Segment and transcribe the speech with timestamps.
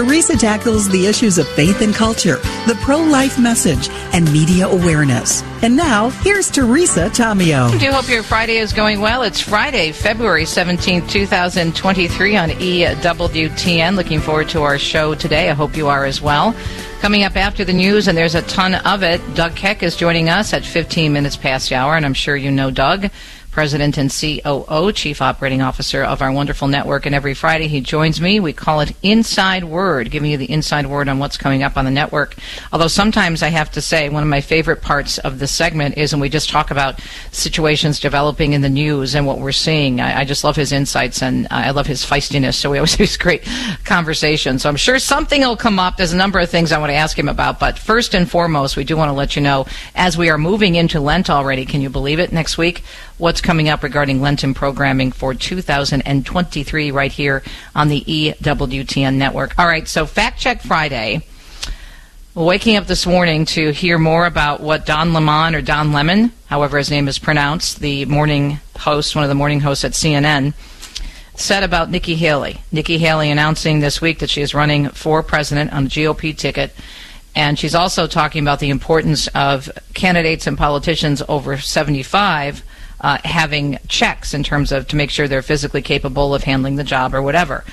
[0.00, 5.42] Teresa tackles the issues of faith and culture, the pro life message, and media awareness.
[5.62, 7.68] And now, here's Teresa Tomeo.
[7.68, 9.20] I do hope your Friday is going well.
[9.20, 13.94] It's Friday, February 17th, 2023 on EWTN.
[13.94, 15.50] Looking forward to our show today.
[15.50, 16.56] I hope you are as well.
[17.02, 20.30] Coming up after the news, and there's a ton of it, Doug Keck is joining
[20.30, 23.10] us at 15 minutes past the hour, and I'm sure you know Doug.
[23.50, 27.06] President and COO, Chief Operating Officer of our wonderful network.
[27.06, 28.38] And every Friday he joins me.
[28.38, 31.84] We call it Inside Word, giving you the inside word on what's coming up on
[31.84, 32.36] the network.
[32.72, 36.12] Although sometimes I have to say one of my favorite parts of this segment is
[36.12, 37.00] when we just talk about
[37.32, 40.00] situations developing in the news and what we're seeing.
[40.00, 42.54] I, I just love his insights and I love his feistiness.
[42.54, 43.44] So we always have these great
[43.84, 44.62] conversations.
[44.62, 45.96] So I'm sure something will come up.
[45.96, 47.58] There's a number of things I want to ask him about.
[47.58, 50.76] But first and foremost, we do want to let you know as we are moving
[50.76, 52.32] into Lent already, can you believe it?
[52.32, 52.82] Next week,
[53.20, 57.42] what's coming up regarding Lenten programming for 2023 right here
[57.74, 59.58] on the EWTN network.
[59.58, 61.26] All right, so Fact Check Friday.
[62.34, 66.78] Waking up this morning to hear more about what Don Lemon or Don Lemon, however
[66.78, 70.54] his name is pronounced, the morning host, one of the morning hosts at CNN,
[71.34, 72.60] said about Nikki Haley.
[72.72, 76.72] Nikki Haley announcing this week that she is running for president on a GOP ticket.
[77.34, 82.62] And she's also talking about the importance of candidates and politicians over 75
[83.00, 86.84] uh, having checks in terms of to make sure they're physically capable of handling the
[86.84, 87.64] job or whatever.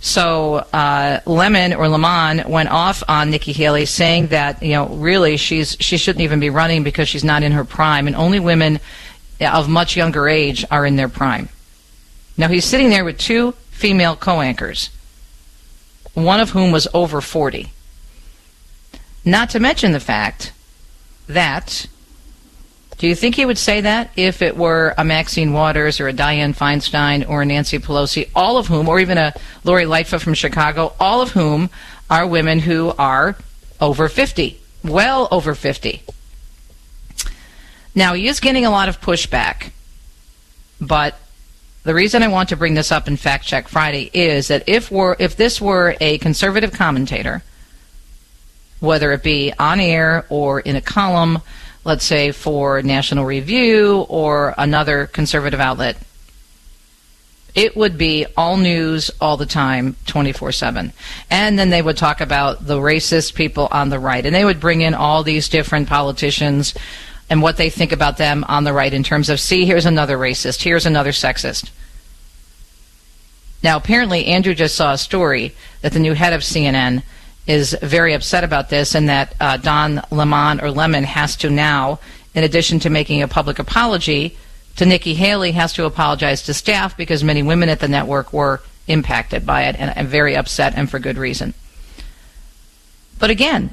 [0.00, 5.38] So uh, Lemon or Lemon went off on Nikki Haley, saying that you know really
[5.38, 8.80] she's she shouldn't even be running because she's not in her prime, and only women
[9.40, 11.48] of much younger age are in their prime.
[12.36, 14.90] Now he's sitting there with two female co-anchors,
[16.12, 17.72] one of whom was over forty.
[19.24, 20.52] Not to mention the fact
[21.28, 21.86] that
[22.98, 26.12] do you think he would say that if it were a Maxine Waters or a
[26.12, 29.34] Dianne Feinstein or a Nancy Pelosi, all of whom, or even a
[29.64, 31.70] Lori Lightfoot from Chicago, all of whom
[32.08, 33.36] are women who are
[33.80, 36.02] over 50, well over 50.
[37.94, 39.70] Now, he is getting a lot of pushback,
[40.80, 41.18] but
[41.84, 44.90] the reason I want to bring this up in Fact Check Friday is that if
[44.90, 47.42] were if this were a conservative commentator,
[48.80, 51.40] whether it be on air or in a column,
[51.84, 55.98] let's say for National Review or another conservative outlet,
[57.54, 60.92] it would be all news all the time, 24 7.
[61.30, 64.26] And then they would talk about the racist people on the right.
[64.26, 66.74] And they would bring in all these different politicians
[67.30, 70.18] and what they think about them on the right in terms of, see, here's another
[70.18, 71.70] racist, here's another sexist.
[73.62, 77.02] Now, apparently, Andrew just saw a story that the new head of CNN
[77.46, 82.00] is very upset about this and that uh, Don Lemon or Lemon has to now,
[82.34, 84.36] in addition to making a public apology
[84.76, 88.60] to Nikki Haley, has to apologize to staff because many women at the network were
[88.86, 91.54] impacted by it and, and very upset and for good reason.
[93.18, 93.70] But again,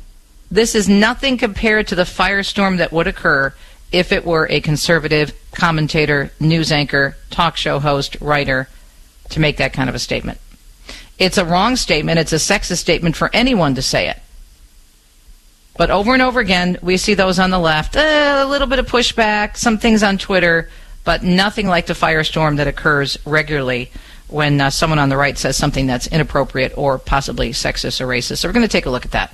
[0.50, 3.54] this is nothing compared to the firestorm that would occur
[3.92, 8.68] if it were a conservative commentator, news anchor, talk show host, writer
[9.30, 10.40] to make that kind of a statement.
[11.18, 12.20] It's a wrong statement.
[12.20, 14.20] It's a sexist statement for anyone to say it.
[15.78, 18.80] But over and over again, we see those on the left, uh, a little bit
[18.80, 20.70] of pushback, some things on Twitter,
[21.04, 23.92] but nothing like the firestorm that occurs regularly
[24.28, 28.40] when uh, someone on the right says something that's inappropriate or possibly sexist or racist.
[28.40, 29.34] So we're going to take a look at that.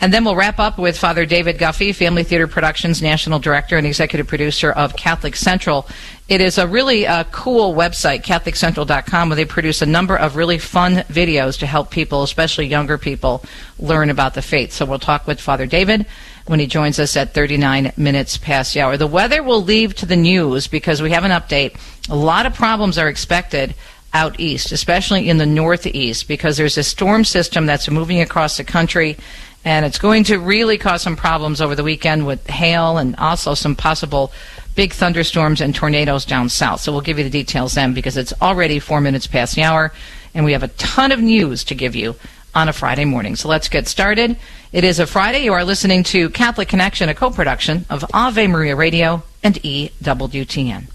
[0.00, 3.86] And then we'll wrap up with Father David Guffey, Family Theater Productions National Director and
[3.86, 5.86] Executive Producer of Catholic Central.
[6.26, 10.58] It is a really uh, cool website, CatholicCentral.com, where they produce a number of really
[10.58, 13.44] fun videos to help people, especially younger people,
[13.78, 14.72] learn about the faith.
[14.72, 16.06] So we'll talk with Father David
[16.46, 18.96] when he joins us at 39 minutes past the hour.
[18.96, 21.76] The weather will leave to the news because we have an update.
[22.08, 23.74] A lot of problems are expected
[24.12, 28.64] out east, especially in the northeast, because there's a storm system that's moving across the
[28.64, 29.16] country
[29.64, 33.54] and it's going to really cause some problems over the weekend with hail and also
[33.54, 34.32] some possible
[34.74, 36.80] big thunderstorms and tornadoes down south.
[36.80, 39.92] So we'll give you the details then because it's already four minutes past the hour,
[40.34, 42.16] and we have a ton of news to give you
[42.54, 43.36] on a Friday morning.
[43.36, 44.36] So let's get started.
[44.72, 45.44] It is a Friday.
[45.44, 50.86] You are listening to Catholic Connection, a co-production of Ave Maria Radio and EWTN.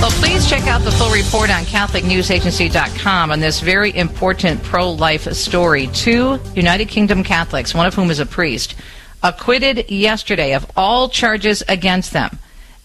[0.00, 5.30] Well, please check out the full report on CatholicNewsAgency.com on this very important pro life
[5.34, 5.88] story.
[5.88, 8.74] Two United Kingdom Catholics, one of whom is a priest,
[9.22, 12.38] acquitted yesterday of all charges against them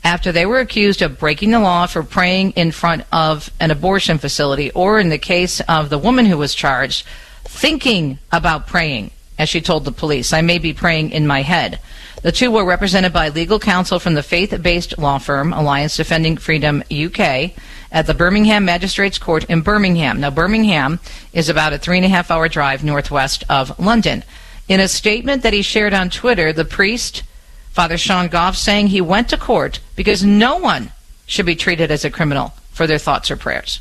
[0.04, 4.18] after they were accused of breaking the law for praying in front of an abortion
[4.18, 7.06] facility, or in the case of the woman who was charged,
[7.46, 10.34] thinking about praying, as she told the police.
[10.34, 11.80] I may be praying in my head.
[12.22, 16.38] The two were represented by legal counsel from the faith based law firm Alliance Defending
[16.38, 17.52] Freedom UK
[17.92, 20.20] at the Birmingham Magistrates Court in Birmingham.
[20.20, 21.00] Now, Birmingham
[21.34, 24.24] is about a three and a half hour drive northwest of London.
[24.68, 27.24] In a statement that he shared on Twitter, the priest,
[27.72, 30.92] Father Sean Gough, saying he went to court because no one
[31.28, 33.80] should be treated as a criminal for their thoughts or prayers.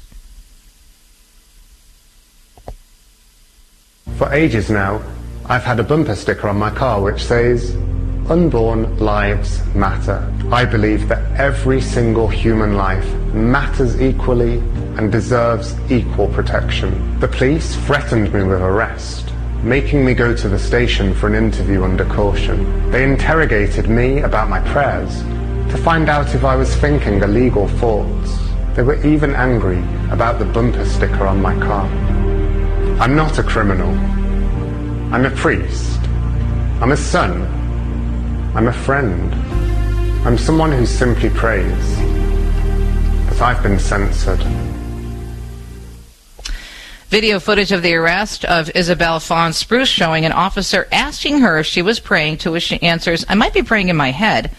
[4.16, 5.02] For ages now,
[5.46, 7.76] I've had a bumper sticker on my car which says,
[8.30, 10.32] Unborn lives matter.
[10.50, 14.56] I believe that every single human life matters equally
[14.96, 17.20] and deserves equal protection.
[17.20, 21.84] The police threatened me with arrest, making me go to the station for an interview
[21.84, 22.90] under caution.
[22.90, 25.20] They interrogated me about my prayers
[25.70, 28.38] to find out if I was thinking illegal thoughts.
[28.74, 29.80] They were even angry
[30.10, 31.84] about the bumper sticker on my car.
[32.98, 34.23] I'm not a criminal.
[35.12, 36.00] I'm a priest.
[36.80, 37.54] I'm a son
[38.54, 39.34] I'm a friend.
[40.24, 41.96] I'm someone who simply prays.
[43.28, 44.38] But I've been censored.
[47.08, 51.66] Video footage of the arrest of Isabel Vaughn Spruce showing an officer asking her if
[51.66, 54.52] she was praying, to which she answers, I might be praying in my head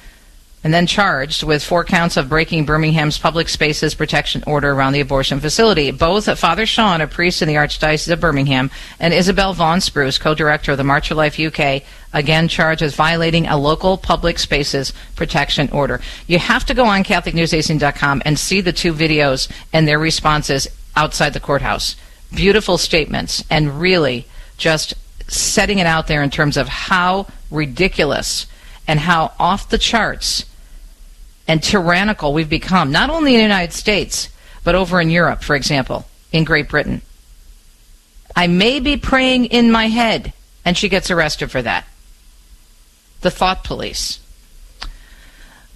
[0.65, 4.99] and then charged with four counts of breaking Birmingham's public spaces protection order around the
[4.99, 5.91] abortion facility.
[5.91, 10.71] Both Father Sean, a priest in the Archdiocese of Birmingham, and Isabel Vaughn Spruce, co-director
[10.71, 11.83] of the March for Life UK,
[12.13, 16.01] again charged with violating a local public spaces protection order.
[16.25, 21.33] You have to go on CatholicNewsAgency.com and see the two videos and their responses outside
[21.33, 21.95] the courthouse.
[22.33, 24.25] Beautiful statements and really
[24.57, 24.95] just
[25.27, 28.47] setting it out there in terms of how ridiculous
[28.87, 30.45] and how off the charts
[31.47, 34.29] and tyrannical we've become, not only in the United States,
[34.63, 37.01] but over in Europe, for example, in Great Britain.
[38.35, 40.33] I may be praying in my head,
[40.65, 41.85] and she gets arrested for that.
[43.21, 44.19] The thought police.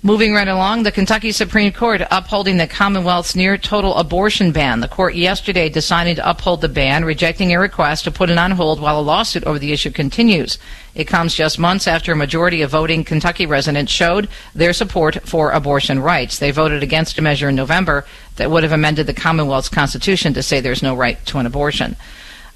[0.01, 4.79] Moving right along, the Kentucky Supreme Court upholding the Commonwealth's near total abortion ban.
[4.79, 8.51] The court yesterday decided to uphold the ban, rejecting a request to put it on
[8.51, 10.57] hold while a lawsuit over the issue continues.
[10.95, 15.51] It comes just months after a majority of voting Kentucky residents showed their support for
[15.51, 16.39] abortion rights.
[16.39, 18.05] They voted against a measure in November
[18.37, 21.97] that would have amended the Commonwealth's constitution to say there's no right to an abortion.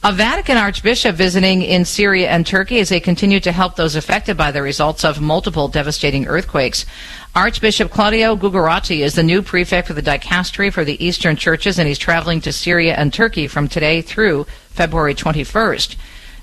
[0.06, 4.36] A Vatican archbishop visiting in Syria and Turkey as they continue to help those affected
[4.36, 6.86] by the results of multiple devastating earthquakes.
[7.34, 11.88] Archbishop Claudio Gugerotti is the new prefect for the dicastery for the Eastern churches, and
[11.88, 15.96] he's traveling to Syria and Turkey from today through February 21st.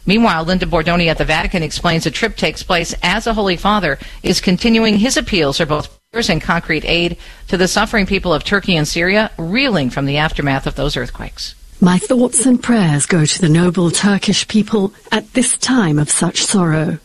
[0.06, 3.98] Meanwhile, Linda Bordoni at the Vatican explains the trip takes place as the Holy Father
[4.22, 7.18] is continuing his appeals for both prayers and concrete aid
[7.48, 11.54] to the suffering people of Turkey and Syria, reeling from the aftermath of those earthquakes.
[11.82, 16.44] My thoughts and prayers go to the noble Turkish people at this time of such
[16.44, 16.98] sorrow.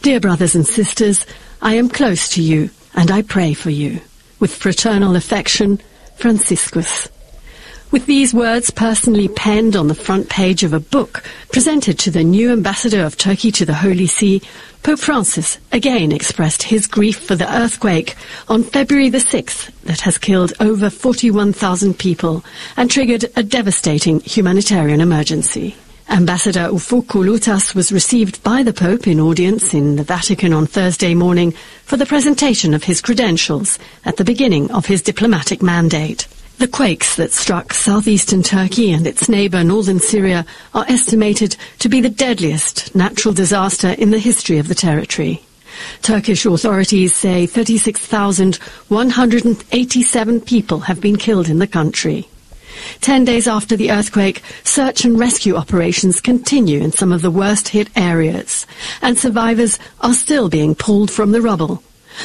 [0.00, 1.26] Dear brothers and sisters,
[1.60, 4.00] I am close to you and I pray for you.
[4.40, 5.82] With fraternal affection,
[6.16, 7.08] Franciscus.
[7.92, 11.22] With these words personally penned on the front page of a book
[11.52, 14.42] presented to the new ambassador of Turkey to the Holy See,
[14.82, 18.16] Pope Francis again expressed his grief for the earthquake
[18.48, 22.44] on February the 6th that has killed over 41,000 people
[22.76, 25.76] and triggered a devastating humanitarian emergency.
[26.08, 31.14] Ambassador Ufuk Ulutas was received by the Pope in audience in the Vatican on Thursday
[31.14, 31.52] morning
[31.84, 36.26] for the presentation of his credentials at the beginning of his diplomatic mandate.
[36.58, 42.00] The quakes that struck southeastern Turkey and its neighbor northern Syria are estimated to be
[42.00, 45.42] the deadliest natural disaster in the history of the territory.
[46.00, 52.26] Turkish authorities say 36,187 people have been killed in the country.
[53.02, 57.68] Ten days after the earthquake, search and rescue operations continue in some of the worst
[57.68, 58.66] hit areas,
[59.02, 61.82] and survivors are still being pulled from the rubble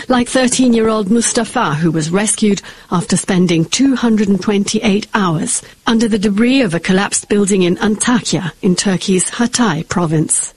[0.07, 6.79] like 13-year-old Mustafa, who was rescued after spending 228 hours under the debris of a
[6.79, 10.53] collapsed building in Antakya in Turkey's Hatay province.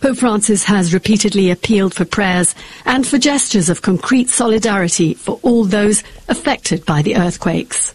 [0.00, 5.64] Pope Francis has repeatedly appealed for prayers and for gestures of concrete solidarity for all
[5.64, 7.94] those affected by the earthquakes.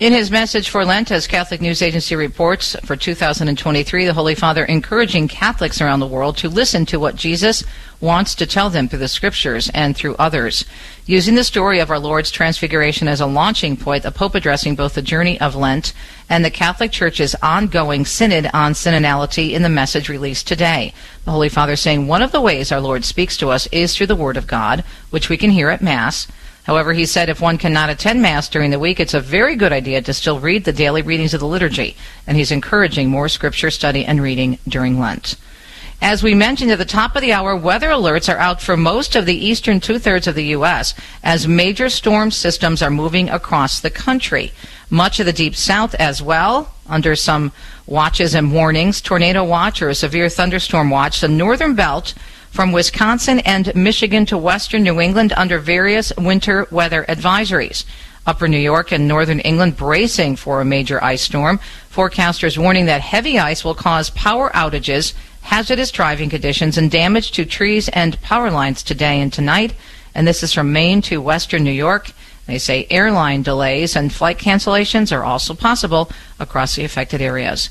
[0.00, 4.64] In his message for Lent, as Catholic News Agency reports for 2023, the Holy Father
[4.64, 7.62] encouraging Catholics around the world to listen to what Jesus
[8.00, 10.64] wants to tell them through the scriptures and through others.
[11.06, 14.94] Using the story of our Lord's Transfiguration as a launching point, the Pope addressing both
[14.94, 15.92] the journey of Lent
[16.28, 20.92] and the Catholic Church's ongoing synod on synodality in the message released today.
[21.24, 24.08] The Holy Father saying one of the ways our Lord speaks to us is through
[24.08, 26.26] the Word of God, which we can hear at Mass
[26.64, 29.72] However, he said if one cannot attend Mass during the week, it's a very good
[29.72, 33.70] idea to still read the daily readings of the liturgy, and he's encouraging more scripture
[33.70, 35.36] study and reading during Lent.
[36.00, 39.14] As we mentioned at the top of the hour, weather alerts are out for most
[39.14, 40.94] of the eastern two thirds of the U.S.
[41.22, 44.52] as major storm systems are moving across the country.
[44.90, 47.52] Much of the deep south as well, under some
[47.86, 51.20] watches and warnings tornado watch or a severe thunderstorm watch.
[51.20, 52.14] The northern belt
[52.54, 57.84] from Wisconsin and Michigan to western New England under various winter weather advisories.
[58.28, 61.58] Upper New York and northern England bracing for a major ice storm.
[61.92, 67.44] Forecasters warning that heavy ice will cause power outages, hazardous driving conditions, and damage to
[67.44, 69.74] trees and power lines today and tonight.
[70.14, 72.12] And this is from Maine to western New York.
[72.46, 76.08] They say airline delays and flight cancellations are also possible
[76.38, 77.68] across the affected areas.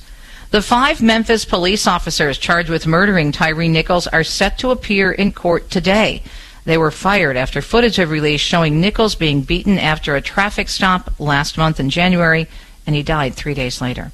[0.53, 5.31] The five Memphis police officers charged with murdering Tyre Nichols are set to appear in
[5.31, 6.22] court today.
[6.63, 11.19] They were fired after footage of released showing Nichols being beaten after a traffic stop
[11.19, 12.45] last month in January,
[12.86, 14.12] and he died three days later.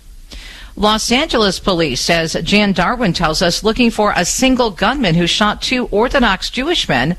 [0.78, 5.62] Los Angeles police says Jan Darwin tells us looking for a single gunman who shot
[5.62, 7.18] two Orthodox Jewish men,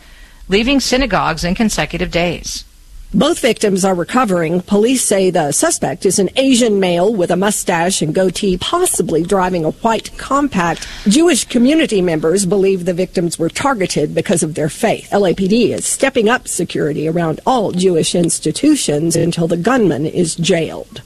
[0.49, 2.65] leaving synagogues in consecutive days.
[3.12, 4.61] Both victims are recovering.
[4.61, 9.64] Police say the suspect is an Asian male with a mustache and goatee, possibly driving
[9.64, 10.87] a white compact.
[11.09, 15.09] Jewish community members believe the victims were targeted because of their faith.
[15.11, 21.02] LAPD is stepping up security around all Jewish institutions until the gunman is jailed.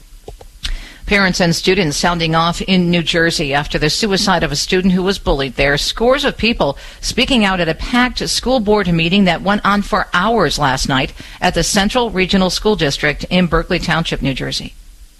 [1.05, 5.03] Parents and students sounding off in New Jersey after the suicide of a student who
[5.03, 5.77] was bullied there.
[5.77, 10.07] Scores of people speaking out at a packed school board meeting that went on for
[10.13, 14.73] hours last night at the Central Regional School District in Berkeley Township, New Jersey.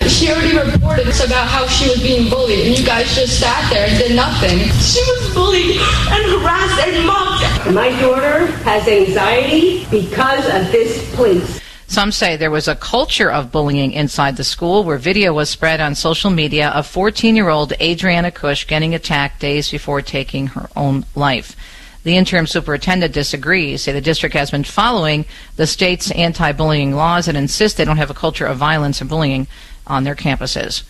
[0.07, 3.87] She already reported about how she was being bullied, and you guys just sat there
[3.87, 4.57] and did nothing.
[4.81, 7.71] She was bullied and harassed and mocked.
[7.71, 11.61] My daughter has anxiety because of this police.
[11.87, 15.79] Some say there was a culture of bullying inside the school where video was spread
[15.79, 20.69] on social media of 14 year old Adriana Kuch getting attacked days before taking her
[20.75, 21.55] own life.
[22.03, 25.25] The interim superintendent disagrees, say the district has been following
[25.55, 29.09] the state's anti bullying laws and insists they don't have a culture of violence and
[29.09, 29.47] bullying
[29.87, 30.83] on their campuses.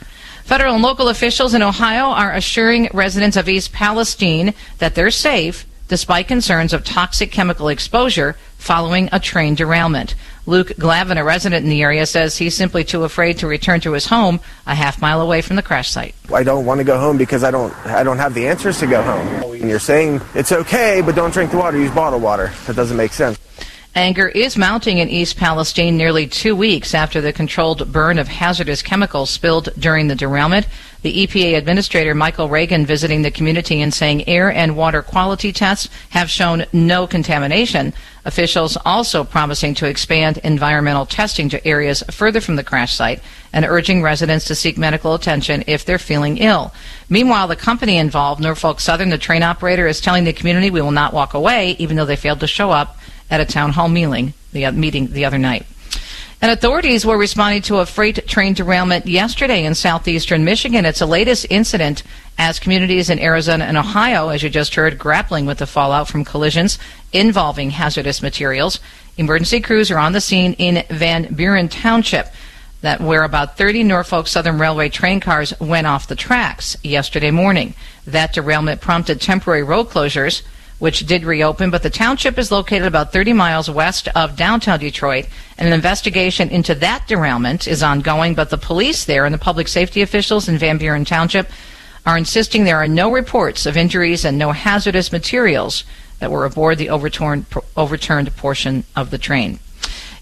[0.44, 5.66] Federal and local officials in Ohio are assuring residents of East Palestine that they're safe
[5.88, 8.36] despite concerns of toxic chemical exposure
[8.66, 10.16] following a train derailment.
[10.48, 13.94] Luke Glavin, a resident in the area, says he's simply too afraid to return to
[13.94, 16.16] his home a half mile away from the crash site.
[16.34, 18.88] I don't want to go home because I don't I don't have the answers to
[18.88, 19.54] go home.
[19.54, 22.52] And you're saying it's okay, but don't drink the water, use bottled water.
[22.66, 23.38] That doesn't make sense.
[23.98, 28.82] Anger is mounting in East Palestine nearly two weeks after the controlled burn of hazardous
[28.82, 30.68] chemicals spilled during the derailment.
[31.02, 35.88] The EPA Administrator Michael Regan visiting the community and saying air and water quality tests
[36.10, 37.94] have shown no contamination.
[38.26, 43.22] Officials also promising to expand environmental testing to areas further from the crash site
[43.54, 46.74] and urging residents to seek medical attention if they're feeling ill.
[47.08, 50.92] Meanwhile, the company involved, Norfolk Southern, the train operator, is telling the community we will
[50.92, 52.98] not walk away even though they failed to show up
[53.30, 55.66] at a town hall meeting the, uh, meeting the other night.
[56.42, 60.86] And authorities were responding to a freight train derailment yesterday in southeastern Michigan.
[60.86, 62.04] It's the latest incident
[62.38, 66.26] as communities in Arizona and Ohio, as you just heard, grappling with the fallout from
[66.26, 66.78] collisions
[67.14, 68.80] involving hazardous materials.
[69.18, 72.28] Emergency crews are on the scene in Van Buren Township,
[72.82, 77.74] that where about 30 Norfolk Southern Railway train cars went off the tracks yesterday morning.
[78.06, 80.44] That derailment prompted temporary road closures
[80.86, 85.26] which did reopen, but the township is located about 30 miles west of downtown Detroit,
[85.58, 89.68] and an investigation into that derailment is ongoing, but the police there and the public
[89.68, 91.50] safety officials in Van Buren Township
[92.06, 95.86] are insisting there are no reports of injuries and no hazardous materials
[96.20, 99.58] that were aboard the overturned, overturned portion of the train.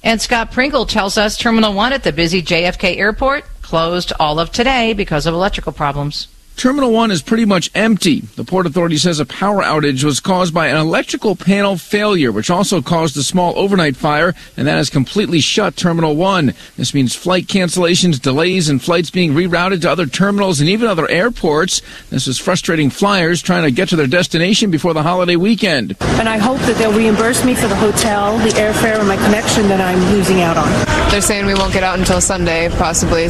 [0.02, 4.50] And Scott Pringle tells us Terminal 1 at the busy JFK airport closed all of
[4.50, 6.30] today because of electrical problems.
[6.56, 8.22] Terminal 1 is pretty much empty.
[8.22, 12.50] The Port Authority says a power outage was caused by an electrical panel failure, which
[12.50, 16.54] also caused a small overnight fire, and that has completely shut Terminal 1.
[16.78, 21.10] This means flight cancellations, delays, and flights being rerouted to other terminals and even other
[21.10, 21.82] airports.
[22.10, 25.98] This is frustrating flyers trying to get to their destination before the holiday weekend.
[26.02, 29.68] And I hope that they'll reimburse me for the hotel, the airfare, and my connection
[29.68, 30.70] that I'm losing out on.
[31.10, 33.28] They're saying we won't get out until Sunday, possibly.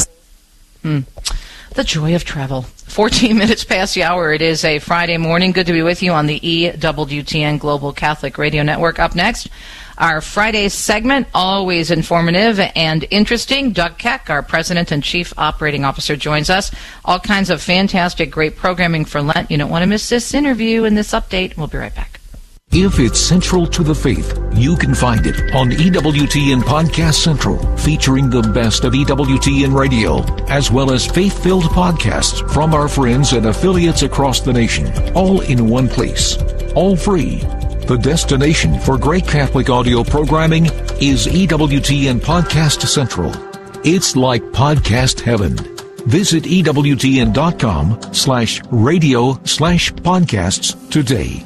[0.83, 0.99] Hmm.
[1.75, 2.61] The joy of travel.
[2.61, 4.31] 14 minutes past the hour.
[4.31, 5.53] It is a Friday morning.
[5.53, 8.99] Good to be with you on the EWTN Global Catholic Radio Network.
[8.99, 9.49] Up next,
[9.97, 13.71] our Friday segment, always informative and interesting.
[13.71, 16.69] Doug Keck, our President and Chief Operating Officer, joins us.
[17.05, 19.49] All kinds of fantastic, great programming for Lent.
[19.49, 21.57] You don't want to miss this interview and this update.
[21.57, 22.19] We'll be right back.
[22.75, 28.31] If it's central to the faith, you can find it on EWTN Podcast Central, featuring
[28.31, 33.45] the best of EWTN radio, as well as faith filled podcasts from our friends and
[33.45, 36.35] affiliates across the nation, all in one place,
[36.73, 37.41] all free.
[37.85, 40.65] The destination for great Catholic audio programming
[40.99, 43.31] is EWTN Podcast Central.
[43.85, 45.57] It's like podcast heaven.
[46.07, 51.43] Visit EWTN.com slash radio slash podcasts today.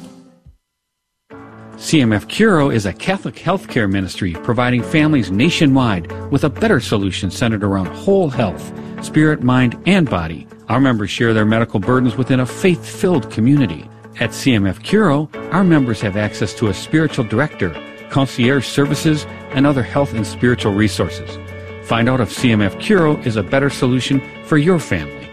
[1.78, 7.62] CMF Curo is a Catholic healthcare ministry providing families nationwide with a better solution centered
[7.62, 10.48] around whole health, spirit, mind, and body.
[10.68, 13.88] Our members share their medical burdens within a faith filled community.
[14.18, 17.72] At CMF Curo, our members have access to a spiritual director,
[18.10, 21.38] concierge services, and other health and spiritual resources.
[21.86, 25.30] Find out if CMF Curo is a better solution for your family.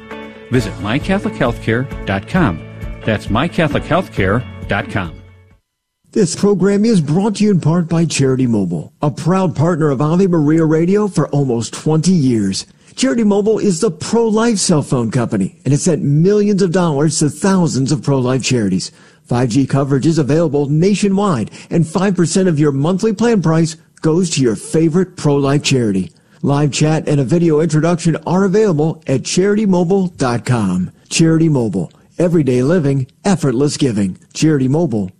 [0.51, 2.59] Visit mycatholichealthcare.com.
[3.03, 5.25] That's mycatholichealthcare.com.
[6.15, 10.01] This program is brought to you in part by Charity Mobile, a proud partner of
[10.01, 12.65] Ave Maria Radio for almost 20 years.
[12.95, 17.29] Charity Mobile is the pro-life cell phone company, and it sent millions of dollars to
[17.29, 18.93] thousands of pro-life charities.
[19.27, 24.55] 5G coverage is available nationwide, and 5% of your monthly plan price goes to your
[24.55, 26.13] favorite pro-life charity.
[26.41, 30.91] Live chat and a video introduction are available at CharityMobile.com.
[31.10, 31.91] Charity Mobile.
[32.17, 34.13] Everyday living, effortless giving.
[34.34, 35.14] CharityMobile.com.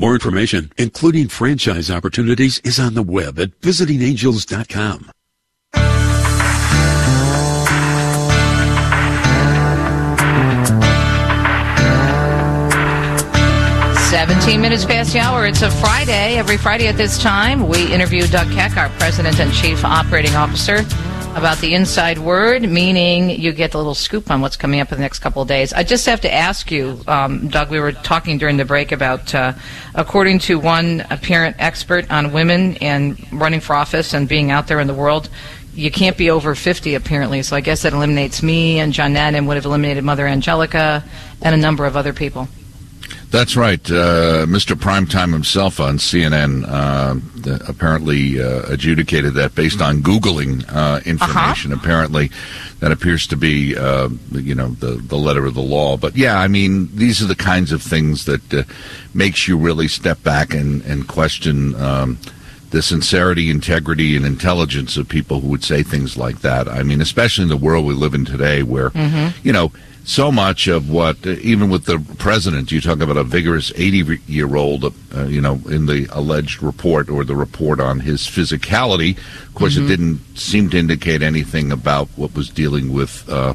[0.00, 5.10] More information, including franchise opportunities, is on the web at visitingangels.com.
[14.10, 15.46] 17 minutes past the hour.
[15.46, 16.38] It's a Friday.
[16.38, 20.82] Every Friday at this time, we interview Doug Keck, our President and Chief Operating Officer,
[21.36, 24.98] about the inside word, meaning you get the little scoop on what's coming up in
[24.98, 25.72] the next couple of days.
[25.72, 29.34] I just have to ask you, um, Doug, we were talking during the break about,
[29.34, 29.52] uh,
[29.94, 34.80] according to one apparent expert on women and running for office and being out there
[34.80, 35.28] in the world,
[35.74, 37.42] you can't be over 50 apparently.
[37.42, 41.04] So I guess that eliminates me and Johnette and would have eliminated Mother Angelica
[41.42, 42.48] and a number of other people.
[43.30, 43.80] That's right.
[43.88, 44.74] Uh, Mr.
[44.74, 51.72] Primetime himself on CNN uh, apparently uh, adjudicated that based on Googling uh, information.
[51.72, 51.80] Uh-huh.
[51.80, 52.30] Apparently,
[52.80, 55.96] that appears to be, uh, you know, the, the letter of the law.
[55.96, 58.64] But yeah, I mean, these are the kinds of things that uh,
[59.14, 62.18] makes you really step back and, and question um,
[62.70, 66.68] the sincerity, integrity, and intelligence of people who would say things like that.
[66.68, 69.38] I mean, especially in the world we live in today where, mm-hmm.
[69.46, 69.70] you know,
[70.10, 74.56] so much of what, even with the president, you talk about a vigorous 80 year
[74.56, 79.16] old, uh, you know, in the alleged report or the report on his physicality.
[79.46, 79.84] Of course, mm-hmm.
[79.84, 83.54] it didn't seem to indicate anything about what was dealing with uh,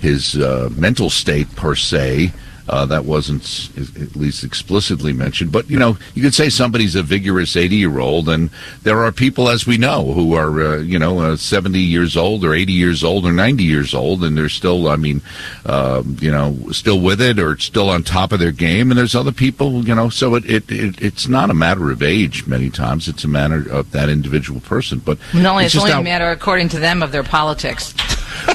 [0.00, 2.32] his uh, mental state per se.
[2.66, 5.52] Uh, that wasn't at least explicitly mentioned.
[5.52, 8.48] But, you know, you could say somebody's a vigorous 80 year old, and
[8.82, 12.42] there are people, as we know, who are, uh, you know, uh, 70 years old
[12.42, 15.20] or 80 years old or 90 years old, and they're still, I mean,
[15.66, 18.90] uh, you know, still with it or still on top of their game.
[18.90, 22.02] And there's other people, you know, so it, it, it it's not a matter of
[22.02, 23.08] age many times.
[23.08, 25.00] It's a matter of that individual person.
[25.00, 27.94] But no, it's, it's only a matter, according to them, of their politics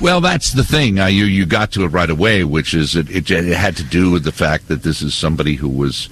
[0.02, 1.00] well, that's the thing.
[1.00, 3.84] Uh, you you got to it right away, which is it, it, it had to
[3.84, 6.10] do with the fact that this is somebody who was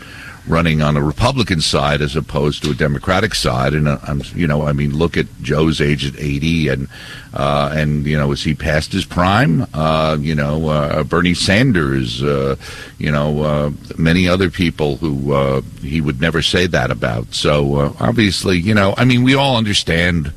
[0.47, 3.73] running on a Republican side as opposed to a Democratic side.
[3.73, 6.88] And uh, I'm, you know, I mean, look at Joe's age at 80, and
[7.34, 9.67] uh, and you know, is he past his prime?
[9.73, 12.56] Uh, you know, uh, Bernie Sanders, uh,
[12.97, 17.34] you know, uh, many other people who he would never say that about.
[17.34, 20.34] So obviously, you know, I mean, we all understand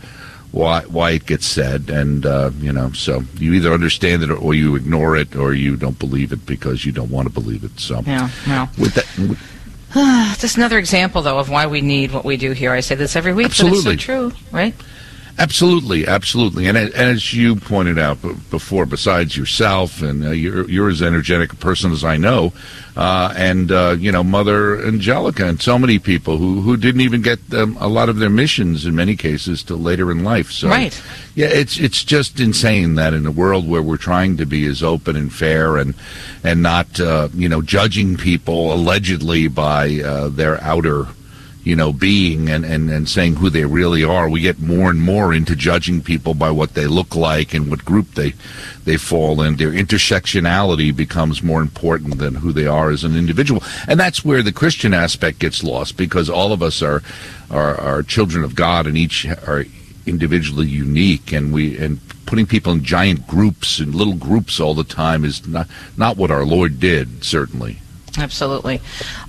[0.52, 4.54] why why it gets said, and uh, you know, so you either understand it or
[4.54, 7.78] you ignore it, or you don't believe it because you don't want to believe it.
[7.78, 8.68] So yeah, yeah.
[8.78, 9.06] With that.
[9.18, 9.38] With,
[10.38, 12.72] just another example, though, of why we need what we do here.
[12.72, 13.82] I say this every week, absolutely.
[13.82, 14.74] but it's so true, right?
[15.38, 21.00] Absolutely, absolutely, and as you pointed out before, besides yourself, and uh, you're, you're as
[21.02, 22.52] energetic a person as I know,
[22.96, 27.22] uh, and uh, you know Mother Angelica, and so many people who who didn't even
[27.22, 30.50] get um, a lot of their missions in many cases till later in life.
[30.52, 31.02] So, right,
[31.34, 34.82] yeah, it's it's just insane that in a world where we're trying to be as
[34.82, 35.94] open and fair and
[36.44, 41.06] and not uh, you know judging people allegedly by uh, their outer
[41.62, 44.28] you know, being and, and, and saying who they really are.
[44.28, 47.84] We get more and more into judging people by what they look like and what
[47.84, 48.34] group they
[48.84, 49.56] they fall in.
[49.56, 54.42] Their intersectionality becomes more important than who they are as an individual, and that's where
[54.42, 57.02] the Christian aspect gets lost because all of us are
[57.50, 59.64] are, are children of God, and each are
[60.06, 64.84] individually unique, and we and putting people in giant groups and little groups all the
[64.84, 67.22] time is not not what our Lord did.
[67.22, 67.80] Certainly.
[68.18, 68.80] Absolutely.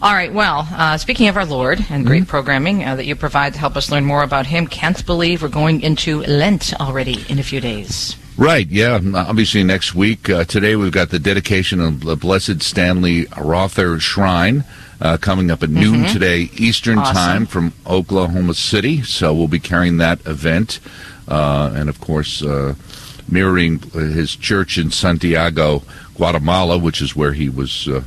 [0.02, 0.34] All right.
[0.34, 2.30] Well, uh, speaking of our Lord and great Mm-hmm.
[2.30, 5.50] programming uh, that you provide to help us learn more about Him, can't believe we're
[5.50, 8.16] going into Lent already in a few days.
[8.38, 9.00] Right, yeah.
[9.14, 10.30] Obviously, next week.
[10.30, 14.64] Uh, today, we've got the dedication of the Blessed Stanley Rother Shrine
[15.00, 16.14] uh, coming up at noon Mhm.
[16.14, 17.16] today, Eastern Awesome.
[17.16, 19.04] Time from Oklahoma City.
[19.04, 20.80] So we'll be carrying that event.
[21.28, 22.74] Uh, and, of course, uh,
[23.30, 25.84] mirroring his church in Santiago,
[26.16, 28.02] Guatemala, which is where he was uh,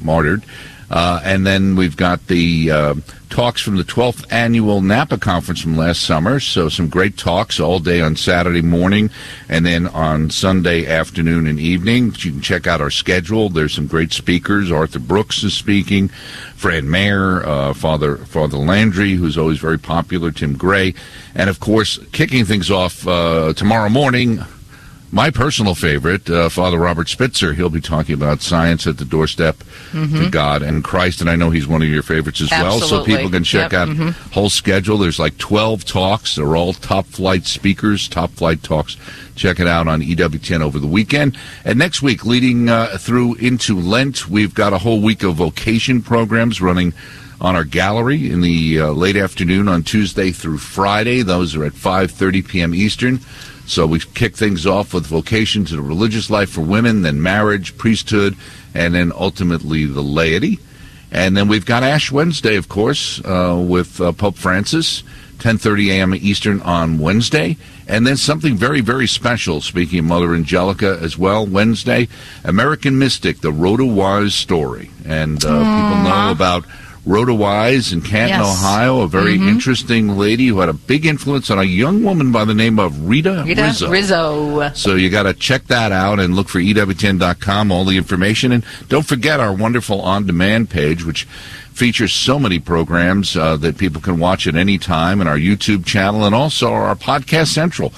[0.00, 0.44] martyred.
[0.90, 2.94] Uh, and then we've got the uh,
[3.30, 6.38] talks from the 12th annual Napa conference from last summer.
[6.38, 9.10] So some great talks all day on Saturday morning
[9.48, 12.14] and then on Sunday afternoon and evening.
[12.18, 13.48] You can check out our schedule.
[13.48, 14.70] There's some great speakers.
[14.70, 16.08] Arthur Brooks is speaking.
[16.54, 20.30] Fran Maier, uh, Father Father Landry, who's always very popular.
[20.30, 20.94] Tim Gray,
[21.34, 24.44] and of course, kicking things off uh, tomorrow morning.
[25.14, 27.54] My personal favorite, uh, Father Robert Spitzer.
[27.54, 29.56] He'll be talking about science at the doorstep
[29.92, 30.30] to Mhm.
[30.32, 32.80] God and Christ, and I know he's one of your favorites as well.
[32.80, 34.14] So people can check Yep, out mhm.
[34.32, 34.98] whole schedule.
[34.98, 36.34] There's like 12 talks.
[36.34, 38.96] They're all top flight speakers, top flight talks.
[39.36, 41.36] Check it out on EWTN over the weekend.
[41.64, 46.02] And next week, leading uh, through into Lent, we've got a whole week of vocation
[46.02, 46.92] programs running
[47.40, 51.22] on our gallery in the uh, late afternoon on Tuesday through Friday.
[51.22, 52.74] Those are at 5:30 p.m.
[52.74, 53.20] Eastern.
[53.66, 57.76] So we kick things off with vocation to the religious life for women, then marriage,
[57.78, 58.36] priesthood,
[58.74, 60.58] and then ultimately the laity.
[61.10, 65.04] And then we've got Ash Wednesday, of course, uh, with uh, Pope Francis,
[65.38, 66.14] 10:30 a.m.
[66.14, 69.60] Eastern on Wednesday, and then something very, very special.
[69.60, 72.08] Speaking of Mother Angelica as well, Wednesday,
[72.42, 76.64] American Mystic, the Rhoda Wise story, and uh, people know about.
[77.06, 78.62] Rhoda Wise in Canton, Yes.
[78.62, 79.48] Ohio, a very Mhm.
[79.48, 83.06] interesting lady who had a big influence on a young woman by the name of
[83.08, 83.90] Rita, Rita Rizzo.
[83.90, 84.70] Rizzo.
[84.74, 88.52] So you got to check that out and look for E EWTN.com, all the information.
[88.52, 91.26] And don't forget our wonderful on demand page, which
[91.74, 95.84] features so many programs uh, that people can watch at any time, and our YouTube
[95.84, 97.92] channel, and also our Podcast Central.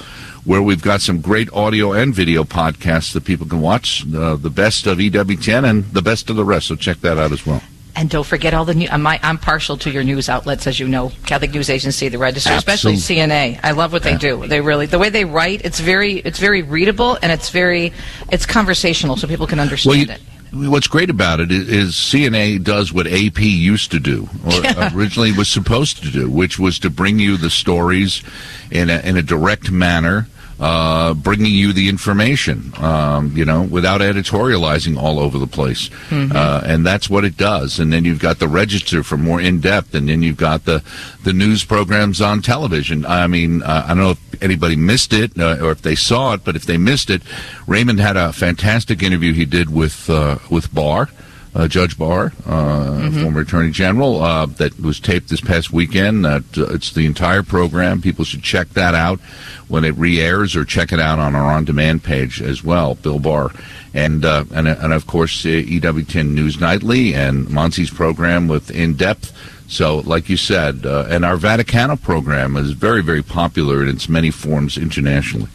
[0.45, 4.49] Where we've got some great audio and video podcasts that people can watch, uh, the
[4.51, 6.69] best of EWTN and the best of the rest.
[6.69, 7.63] So check that out as well.
[7.97, 8.89] And don't forget all the new.
[8.89, 12.19] Uh, I'm, I'm partial to your news outlets, as you know, Catholic News Agency, the
[12.19, 13.59] Register, especially CNA.
[13.63, 14.47] I love what they do.
[14.47, 15.65] They really the way they write.
[15.65, 17.95] It's very it's very readable and it's very
[18.31, 20.21] it's conversational, so people can understand it.
[20.53, 25.33] What's great about it is, is CNA does what AP used to do, or originally
[25.33, 28.23] was supposed to do, which was to bring you the stories
[28.71, 34.01] in a, in a direct manner, uh, bringing you the information, um, you know, without
[34.01, 35.91] editorializing all over the place.
[36.11, 36.35] Mhm.
[36.35, 37.79] Uh, and that's what it does.
[37.79, 40.83] And then you've got the register for more in depth, and then you've got the
[41.25, 43.05] the news programs on television.
[43.05, 46.35] I mean, uh, I don't know if anybody missed it uh, or if they saw
[46.35, 47.23] it, but if they missed it,
[47.67, 51.09] Raymond had a fantastic interview he did with uh, with Barr.
[51.57, 56.27] Uh, Judge Barr, uh, former Attorney General, uh, that was taped this past weekend.
[56.27, 58.03] Uh, it's the entire program.
[58.03, 59.21] People should check that out
[59.69, 62.97] when it re-airs, or check it out on our on-demand page as well.
[62.97, 63.53] Bill Barr,
[63.95, 68.93] and uh, and and of course uh, EWTN News Nightly and Montse's program with In
[68.93, 69.33] Depth.
[69.67, 74.11] So, like you said, uh, and our Vaticano program is very, very popular in its
[74.11, 75.49] many forms internationally.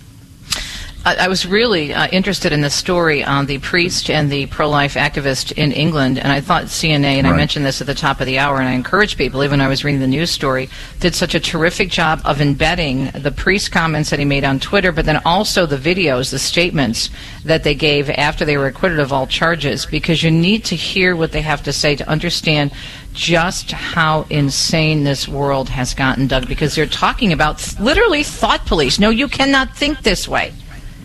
[1.03, 4.93] I, I was really uh, interested in the story on the priest and the pro-life
[4.93, 8.27] activist in England, and I thought CNA, and I mentioned this at the top of
[8.27, 11.15] the hour, and I encourage people, even when I was reading the news story, did
[11.15, 15.05] such a terrific job of embedding the priest comments that he made on Twitter, but
[15.05, 17.09] then also the videos, the statements
[17.45, 21.15] that they gave after they were acquitted of all charges, because you need to hear
[21.15, 22.71] what they have to say to understand
[23.13, 28.99] just how insane this world has gotten, Doug, because they're talking about literally thought police.
[28.99, 30.53] No, you cannot think this way.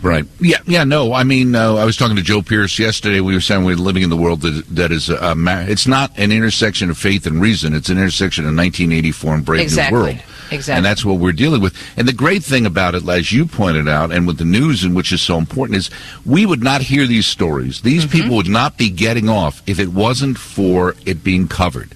[0.01, 0.25] Right.
[0.39, 0.57] Yeah.
[0.65, 0.83] Yeah.
[0.83, 1.13] No.
[1.13, 3.19] I mean, uh, I was talking to Joe Pearce yesterday.
[3.19, 6.17] We were saying we're living in the world that that is a, ma- it's not
[6.17, 7.73] an intersection of faith and reason.
[7.73, 9.97] It's an intersection of 1984 and Brave Exactly.
[9.97, 10.23] New World.
[10.49, 10.77] Exactly.
[10.77, 11.75] And that's what we're dealing with.
[11.97, 14.95] And the great thing about it, as you pointed out, and with the news, and
[14.95, 15.89] which is so important, is
[16.25, 17.81] we would not hear these stories.
[17.81, 21.91] These people would not be getting off if it wasn't for it being covered.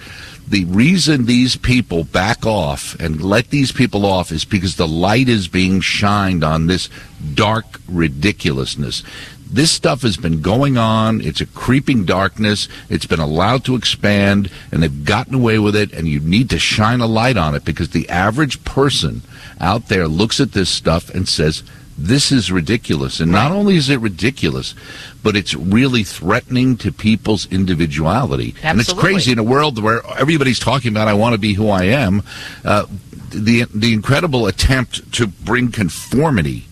[0.48, 5.30] The reason these people back off and let these people off is because the light
[5.30, 6.90] is being shined on this
[7.34, 9.04] dark ridiculousness.
[9.50, 11.20] This stuff has been going on.
[11.20, 12.70] It's a creeping darkness.
[12.90, 15.92] It's been allowed to expand, and they've gotten away with it.
[15.92, 19.22] And you need to shine a light on it because the average person
[19.60, 21.64] out there looks at this stuff and says,
[22.08, 23.20] this is ridiculous.
[23.20, 24.76] And not only is it ridiculous,
[25.24, 28.56] but it's really threatening to people's individuality.
[28.64, 28.70] Absolutely.
[28.70, 31.70] And it's crazy in a world where everybody's talking about, I want to be who
[31.70, 32.24] I am.
[32.66, 32.86] Uh,
[33.30, 36.66] the, the incredible attempt to bring conformity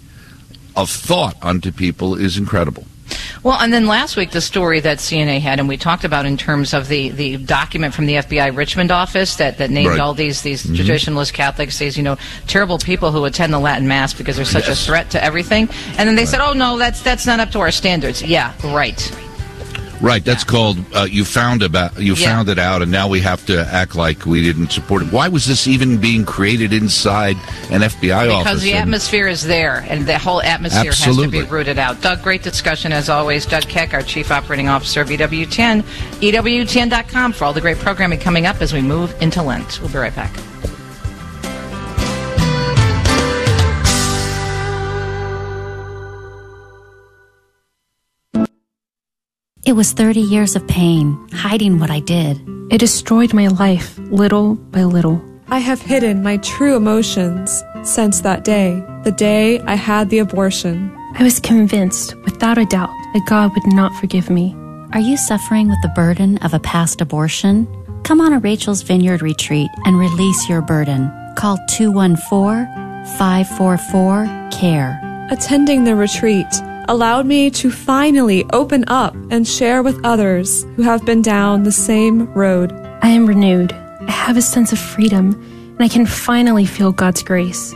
[0.76, 2.86] of thought onto people is incredible.
[3.44, 6.38] Well, and then last week, the story that CNA had, and we talked about in
[6.38, 10.00] terms of the, the document from the FBI Richmond office that, that named Right.
[10.00, 10.76] all these, these Mhm.
[10.76, 12.18] traditionalist Catholics, these, you know,
[12.48, 14.82] terrible people who attend the Latin Mass because they're such Yes.
[14.84, 15.70] a threat to everything.
[15.98, 18.22] And then they said, oh, no, that's, that's not up to our standards.
[18.22, 19.00] Yeah, right.
[20.02, 22.28] Right, that's called uh, you found about you Yeah.
[22.28, 25.12] found it out, and now we have to act like we didn't support it.
[25.12, 27.36] Why was this even being created inside
[27.70, 28.44] an FBI office?
[28.46, 32.02] Because the atmosphere is there, and the whole atmosphere has to be rooted out.
[32.02, 33.46] Doug, great discussion as always.
[33.46, 35.84] Doug Keck, our Chief Operating Officer of EWTN,
[36.22, 39.80] EWTN.com for all the great programming coming up as we move into Lent.
[39.82, 40.32] We'll be right back.
[49.70, 52.42] It was 30 years of pain, hiding what I did.
[52.72, 55.22] It destroyed my life, little by little.
[55.50, 60.92] I have hidden my true emotions since that day, the day I had the abortion.
[61.20, 64.56] I was convinced, without a doubt, that God would not forgive me.
[64.94, 67.68] Are you suffering with the burden of a past abortion?
[68.02, 71.12] Come on a Rachel's Vineyard retreat and release your burden.
[71.38, 72.66] Call 214
[73.20, 75.28] 544 CARE.
[75.30, 76.48] Attending the retreat
[76.90, 81.72] allowed me to finally open up and share with others who have been down the
[81.72, 82.72] same road.
[83.04, 83.72] I am renewed.
[83.74, 87.74] I have a sense of freedom, and I can finally feel God's grace.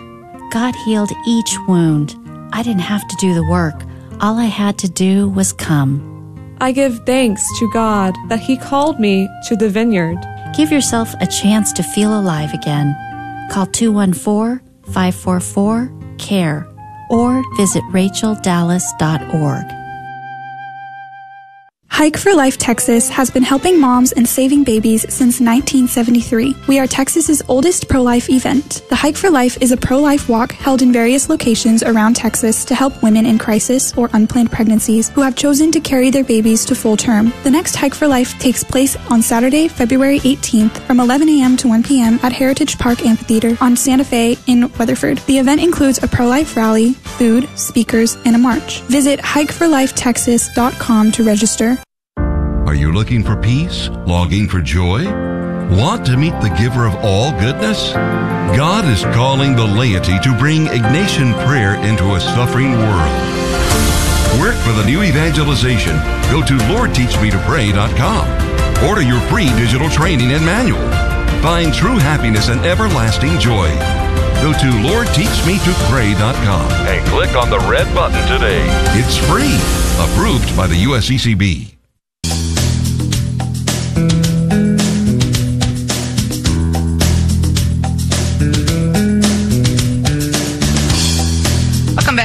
[0.52, 2.16] God healed each wound.
[2.54, 3.84] I didn't have to do the work.
[4.20, 6.10] All I had to do was come.
[6.60, 10.18] I give thanks to God that He called me to the vineyard.
[10.58, 12.96] Give yourself a chance to feel alive again.
[13.52, 14.60] Call 214
[14.92, 16.73] 544 CARE
[17.10, 19.83] or visit racheldallas.org.
[21.94, 26.56] Hike for Life Texas has been helping moms and saving babies since 1973.
[26.68, 28.82] We are Texas's oldest pro-life event.
[28.90, 32.74] The Hike for Life is a pro-life walk held in various locations around Texas to
[32.74, 36.74] help women in crisis or unplanned pregnancies who have chosen to carry their babies to
[36.74, 37.32] full term.
[37.44, 41.56] The next Hike for Life takes place on Saturday, February 18th from 11 a.m.
[41.58, 42.20] to 1 p.m.
[42.24, 45.20] at Heritage Park Amphitheater on Santa Fe in Weatherford.
[45.20, 48.82] The event includes a pro-life rally, food, speakers, and a march.
[48.82, 51.78] Visit hikeforlifetexas.com to register.
[52.74, 53.90] Are you looking for peace?
[54.08, 55.06] Longing for joy?
[55.78, 57.94] Want to meet the giver of all goodness?
[57.94, 63.14] God is calling the laity to bring Ignatian prayer into a suffering world.
[64.42, 65.94] Work for the new evangelization.
[66.34, 68.90] Go to LordTeachMeToPray.com.
[68.90, 70.82] Order your free digital training and manual.
[71.44, 73.70] Find true happiness and everlasting joy.
[74.42, 78.66] Go to LordTeachMeToPray.com And click on the red button today.
[78.98, 79.60] It's free.
[80.04, 81.73] Approved by the USCCB.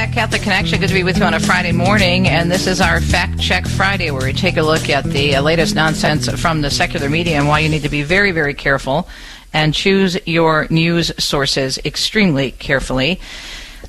[0.09, 0.79] Back, Catholic Connection.
[0.79, 2.27] Good to be with you on a Friday morning.
[2.27, 5.41] And this is our Fact Check Friday, where we take a look at the uh,
[5.43, 9.07] latest nonsense from the secular media and why you need to be very, very careful
[9.53, 13.19] and choose your news sources extremely carefully.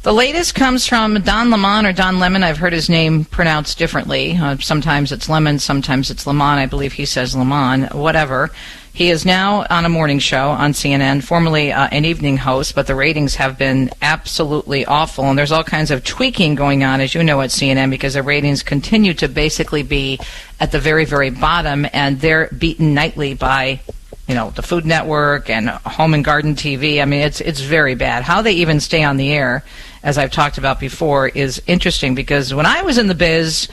[0.02, 2.42] The latest comes from Don Lemon or Don Lemon.
[2.42, 4.37] I've heard his name pronounced differently.
[4.37, 6.59] Uh, sometimes it's Lemon, sometimes it's Lemon.
[6.59, 7.85] I believe he says Lemon.
[7.98, 8.50] Whatever.
[8.92, 12.87] He is now on a morning show on CNN, formerly uh, an evening host, but
[12.87, 15.24] the ratings have been absolutely awful.
[15.24, 18.22] And there's all kinds of tweaking going on, as you know, at CNN, because the
[18.22, 20.18] ratings continue to basically be
[20.59, 23.81] at the very, very bottom, and they're beaten nightly by
[24.26, 27.03] you know the Food Network and Home and Garden TV.
[27.03, 28.22] I mean, it's it's very bad.
[28.22, 29.64] How they even stay on the air,
[30.03, 33.68] as I've talked about before, is interesting because when I was in the biz,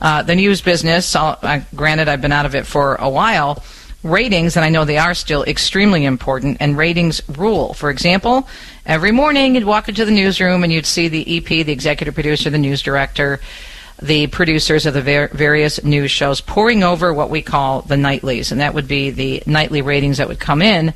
[0.00, 1.16] uh, the news business,
[1.74, 3.62] granted I've been out of it for a while.
[4.02, 7.72] Ratings, and I know they are still extremely important, and ratings rule.
[7.72, 8.48] For example,
[8.84, 12.50] every morning you'd walk into the newsroom and you'd see the EP, the executive producer,
[12.50, 13.40] the news director,
[14.00, 18.50] the producers of the ver- various news shows pouring over what we call the nightlies,
[18.50, 20.92] and that would be the nightly ratings that would come in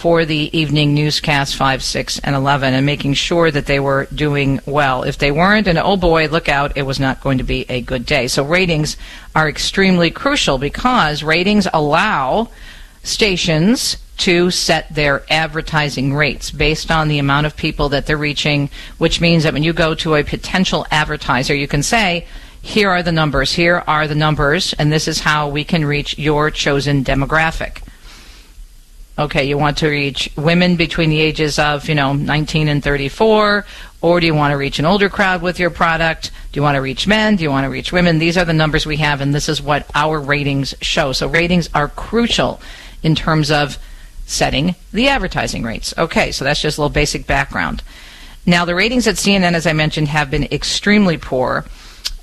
[0.00, 4.58] for the evening newscasts 5, 6, and 11, and making sure that they were doing
[4.64, 5.02] well.
[5.02, 7.82] If they weren't, and oh boy, look out, it was not going to be a
[7.82, 8.26] good day.
[8.26, 8.96] So ratings
[9.36, 12.48] are extremely crucial because ratings allow
[13.02, 18.70] stations to set their advertising rates based on the amount of people that they're reaching,
[18.96, 22.26] which means that when you go to a potential advertiser, you can say,
[22.62, 23.52] here are the numbers.
[23.52, 27.82] Here are the numbers, and this is how we can reach your chosen demographic.
[29.20, 33.66] Okay, you want to reach women between the ages of, you know, 19 and 34,
[34.00, 36.30] or do you want to reach an older crowd with your product?
[36.50, 37.36] Do you want to reach men?
[37.36, 38.18] Do you want to reach women?
[38.18, 41.12] These are the numbers we have, and this is what our ratings show.
[41.12, 42.62] So ratings are crucial
[43.02, 43.76] in terms of
[44.24, 45.92] setting the advertising rates.
[45.98, 47.82] Okay, so that's just a little basic background.
[48.46, 51.66] Now, the ratings at CNN, as I mentioned, have been extremely poor.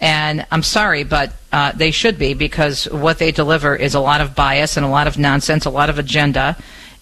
[0.02, 4.22] And I'm sorry, but uh, they should be because what they deliver is a lot
[4.22, 6.58] of bias and a lot of nonsense, a lot of agenda.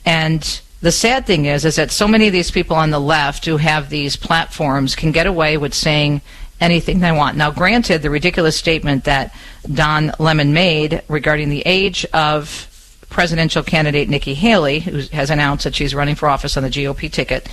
[0.06, 3.46] And the sad thing is, is that so many of these people on the left
[3.46, 6.22] who have these platforms can get away with saying
[6.62, 7.38] anything they want.
[7.38, 9.36] Now, granted, the ridiculous statement that
[9.72, 12.72] Don Lemon made regarding the age of
[13.10, 17.12] presidential candidate Nikki Haley, who has announced that she's running for office on the GOP
[17.12, 17.50] ticket,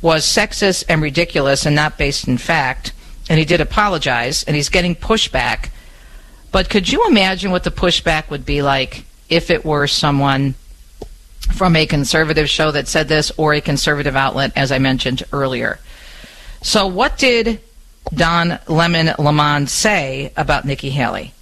[0.00, 2.92] was sexist and ridiculous and not based in fact
[3.28, 5.68] and he did apologize, and he's getting pushback.
[6.50, 10.54] But could you imagine what the pushback would be like if it were someone
[11.52, 15.78] from a conservative show that said this or a conservative outlet, as I mentioned earlier?
[16.62, 17.60] So, what did
[18.12, 21.32] Don Lemon Lamond say about Nikki Haley?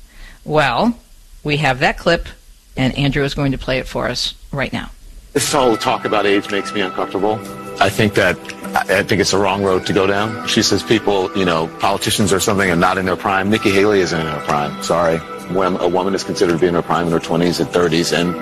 [0.44, 0.98] Well,
[1.42, 2.28] we have that clip,
[2.76, 4.90] and Andrew is going to play it for us right now.
[5.32, 7.38] This whole talk about age makes me uncomfortable.
[7.78, 8.38] I think that
[8.74, 10.46] I think it's the wrong road to go down.
[10.48, 13.48] She says people, you know, politicians or something are not in their prime.
[13.48, 14.82] Nikki Haley isn't in her prime.
[14.82, 15.18] Sorry.
[15.54, 18.12] When a woman is considered to be in her prime in her 20s and 30s
[18.12, 18.34] and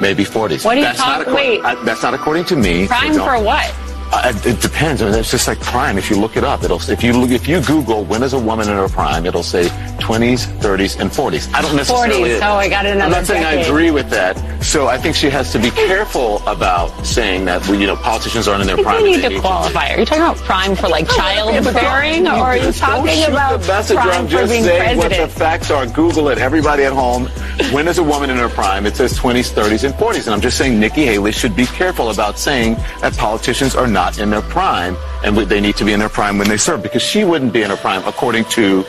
[0.00, 0.64] maybe 40s.
[0.64, 1.34] What are you talking?
[1.34, 1.60] Wait.
[1.64, 2.86] I, that's not according to me.
[2.86, 3.74] Prime for what?
[4.12, 5.00] Uh, it depends.
[5.00, 5.96] I mean, it's just like prime.
[5.96, 8.38] If you look it up, it'll if you look, if you Google when is a
[8.38, 9.64] woman in her prime, it'll say
[10.00, 11.52] 20s, 30s, and 40s.
[11.54, 12.30] I don't necessarily.
[12.30, 12.40] 40s.
[12.42, 13.04] Oh, I got another.
[13.04, 13.64] I'm not saying decade.
[13.64, 14.36] I agree with that.
[14.62, 18.60] So I think she has to be careful about saying that you know politicians aren't
[18.60, 19.00] in their prime.
[19.00, 19.94] You need to qualify.
[19.94, 24.10] Are you talking about prime for like childbearing, or are you talking about the prime
[24.10, 25.86] I'm for just being saying what the facts are.
[25.86, 26.36] Google it.
[26.36, 27.28] Everybody at home.
[27.72, 28.86] When is a woman in her prime?
[28.86, 30.26] It says 20s, 30s, and 40s.
[30.26, 34.01] And I'm just saying Nikki Haley should be careful about saying that politicians are not
[34.18, 37.02] in their prime and they need to be in their prime when they serve because
[37.02, 38.84] she wouldn't be in her prime according to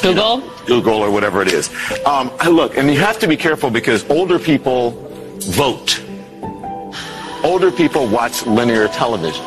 [0.00, 0.42] Google.
[0.66, 1.70] Google or whatever it is.
[2.06, 4.92] Um, look, and you have to be careful because older people
[5.40, 6.02] vote.
[7.44, 9.44] Older people watch linear television,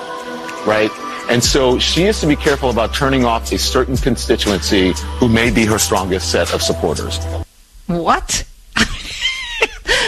[0.66, 0.92] right?
[1.30, 5.50] And so she has to be careful about turning off a certain constituency who may
[5.50, 7.18] be her strongest set of supporters.
[7.88, 8.46] What?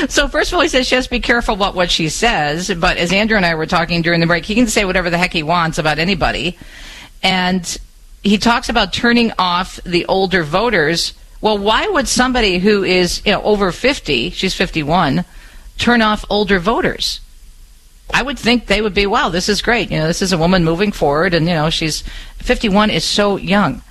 [0.09, 2.73] So first of all, he says she has to be careful about what she says.
[2.73, 5.17] But as Andrew and I were talking during the break, he can say whatever the
[5.17, 6.57] heck he wants about anybody,
[7.23, 7.77] and
[8.23, 11.13] he talks about turning off the older voters.
[11.41, 15.25] Well, why would somebody who is you know over fifty, she's fifty-one,
[15.77, 17.19] turn off older voters?
[18.13, 19.91] I would think they would be, wow, this is great.
[19.91, 22.03] You know, this is a woman moving forward, and you know, she's
[22.37, 23.81] 51 is so young.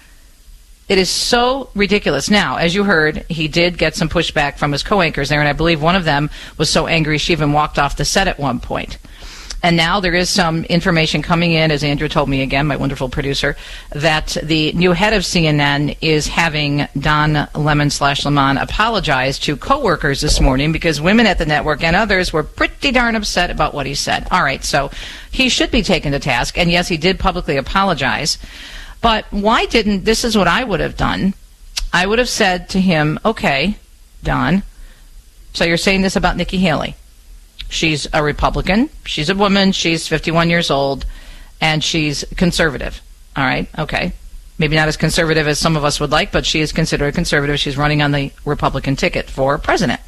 [0.88, 2.30] It is so ridiculous.
[2.30, 5.52] Now, as you heard, he did get some pushback from his co-anchors there, and I
[5.52, 8.60] believe one of them was so angry she even walked off the set at one
[8.60, 8.98] point.
[9.62, 13.08] And now there is some information coming in, as Andrew told me again, my wonderful
[13.08, 13.56] producer,
[13.90, 20.20] that the new head of CNN is having Don Lemon slash Lamont apologize to coworkers
[20.20, 23.86] this morning because women at the network and others were pretty darn upset about what
[23.86, 24.28] he said.
[24.30, 24.92] All right, so
[25.32, 28.38] he should be taken to task, and yes, he did publicly apologize.
[29.00, 31.34] But why didn't, this is what I would have done.
[31.92, 33.76] I would have said to him, okay,
[34.22, 34.62] Don,
[35.52, 36.96] so you're saying this about Nikki Haley.
[37.68, 38.90] She's a Republican.
[39.04, 39.72] She's a woman.
[39.72, 41.06] She's 51 years old,
[41.60, 43.00] and she's conservative.
[43.36, 44.12] All right, okay.
[44.58, 47.12] Maybe not as conservative as some of us would like, but she is considered a
[47.12, 47.58] conservative.
[47.58, 50.00] She's running on the Republican ticket for president.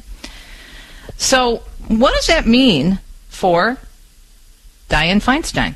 [1.17, 3.77] So, what does that mean for
[4.89, 5.75] Dianne Feinstein?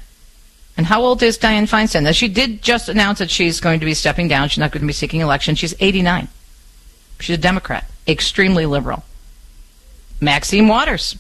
[0.75, 2.03] And how old is Dianne Feinstein?
[2.03, 4.49] Now, she did just announce that she's going to be stepping down.
[4.49, 5.55] She's not going to be seeking election.
[5.55, 6.27] She's 89.
[7.19, 9.03] She's a Democrat, extremely liberal.
[10.19, 11.17] Maxine Waters,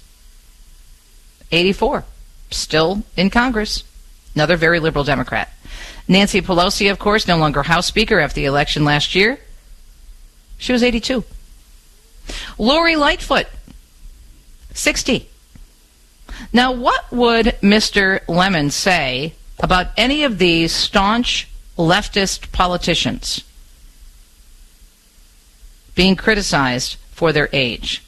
[1.51, 2.03] 84,
[2.51, 3.83] still in Congress,
[4.33, 5.51] another very liberal Democrat.
[6.07, 9.39] Nancy Pelosi, of course, no longer House Speaker after the election last year.
[10.57, 11.23] She was 82.
[12.57, 13.47] Lori Lightfoot,
[14.73, 15.29] 60.
[16.51, 18.27] Now, what would Mr.
[18.27, 21.47] Lemon say about any of these staunch
[21.77, 23.43] leftist politicians
[25.95, 28.03] being criticized for their age?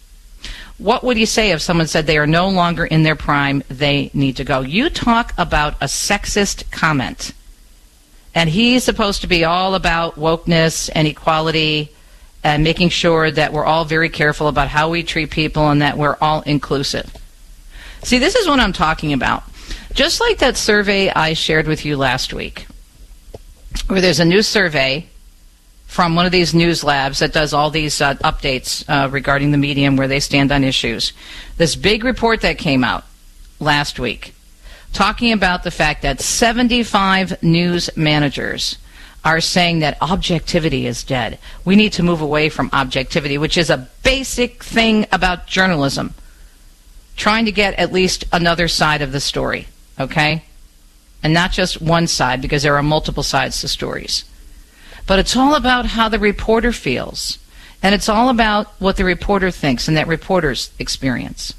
[0.77, 4.11] What would you say if someone said they are no longer in their prime, they
[4.13, 4.59] need to go?
[4.59, 7.31] You talk about a sexist comment.
[8.33, 11.91] And he's supposed to be all about wokeness and equality
[12.43, 15.97] and making sure that we're all very careful about how we treat people and that
[15.97, 17.15] we're all inclusive.
[18.03, 19.43] See, this is what I'm talking about.
[19.95, 22.67] Just like that survey I shared with you last week,
[23.87, 25.07] where there's a new survey
[25.87, 29.57] from one of these news labs that does all these uh, updates uh, regarding the
[29.57, 31.13] medium where they stand on issues.
[31.55, 33.05] This big report that came out
[33.61, 34.35] last week
[34.91, 38.77] talking about the fact that 75 news managers
[39.23, 41.39] are saying that objectivity is dead.
[41.63, 46.13] We need to move away from objectivity, which is a basic thing about journalism.
[47.15, 49.67] Trying to get at least another side of the story,
[49.99, 50.43] okay?
[51.23, 54.25] And not just one side, because there are multiple sides to stories.
[55.07, 57.39] But it's all about how the reporter feels.
[57.81, 61.53] And it's all about what the reporter thinks and that reporter's experience.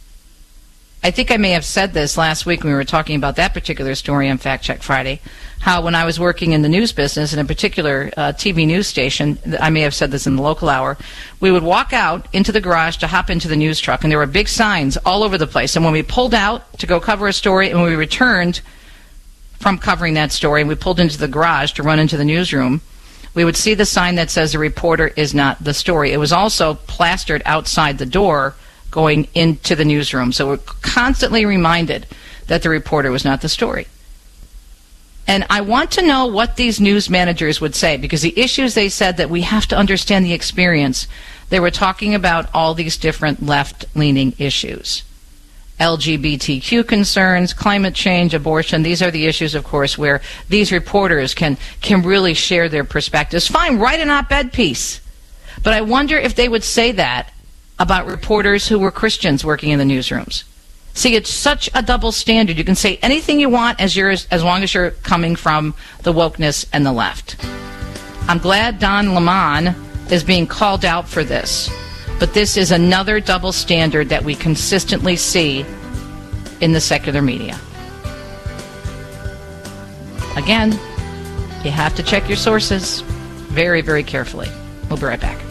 [1.02, 3.54] I think I may have said this last week when we were talking about that
[3.54, 5.20] particular story on Fact Check Friday.
[5.66, 8.86] How, when I was working in the news business, in a particular uh, TV news
[8.86, 10.96] station, I may have said this in the local hour,
[11.40, 14.20] we would walk out into the garage to hop into the news truck, and there
[14.20, 15.74] were big signs all over the place.
[15.74, 18.60] And when we pulled out to go cover a story, and when we returned
[19.58, 22.80] from covering that story, and we pulled into the garage to run into the newsroom,
[23.34, 26.12] we would see the sign that says the reporter is not the story.
[26.12, 28.54] It was also plastered outside the door
[28.92, 30.30] going into the newsroom.
[30.30, 32.06] So we're constantly reminded
[32.46, 33.88] that the reporter was not the story.
[35.26, 38.88] And I want to know what these news managers would say because the issues they
[38.88, 41.08] said that we have to understand the experience.
[41.48, 45.02] They were talking about all these different left leaning issues.
[45.78, 48.82] LGBTQ concerns, climate change, abortion.
[48.82, 53.46] These are the issues, of course, where these reporters can, can really share their perspectives.
[53.46, 55.00] Fine, write an op ed piece.
[55.62, 57.32] But I wonder if they would say that
[57.78, 60.44] about reporters who were Christians working in the newsrooms.
[60.96, 62.56] See, it's such a double standard.
[62.56, 65.74] You can say anything you want as you're, as long as you're coming from
[66.04, 67.36] the wokeness and the left.
[68.28, 69.76] I'm glad Don Lemon
[70.10, 71.70] is being called out for this,
[72.18, 75.66] but this is another double standard that we consistently see
[76.62, 77.60] in the secular media.
[80.34, 80.72] Again,
[81.62, 83.02] you have to check your sources
[83.52, 84.48] very, very carefully.
[84.88, 85.45] We'll be right back.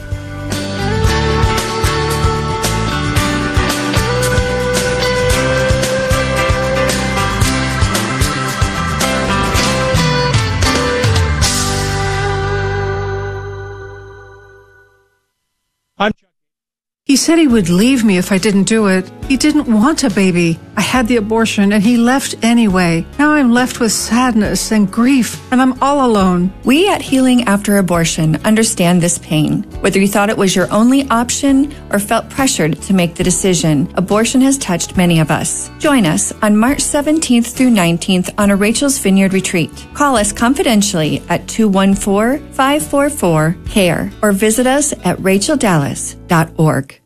[15.98, 16.12] I'm
[17.06, 19.12] he said he would leave me if I didn't do it.
[19.28, 20.60] He didn't want a baby.
[20.76, 23.06] I had the abortion and he left anyway.
[23.20, 26.52] Now I'm left with sadness and grief and I'm all alone.
[26.64, 29.64] We at Healing After Abortion understand this pain.
[29.82, 33.92] Whether you thought it was your only option or felt pressured to make the decision,
[33.96, 35.70] abortion has touched many of us.
[35.78, 39.72] Join us on March 17th through 19th on a Rachel's Vineyard retreat.
[39.94, 45.20] Call us confidentially at 214 544 CARE or visit us at
[46.28, 47.05] racheldallas.org.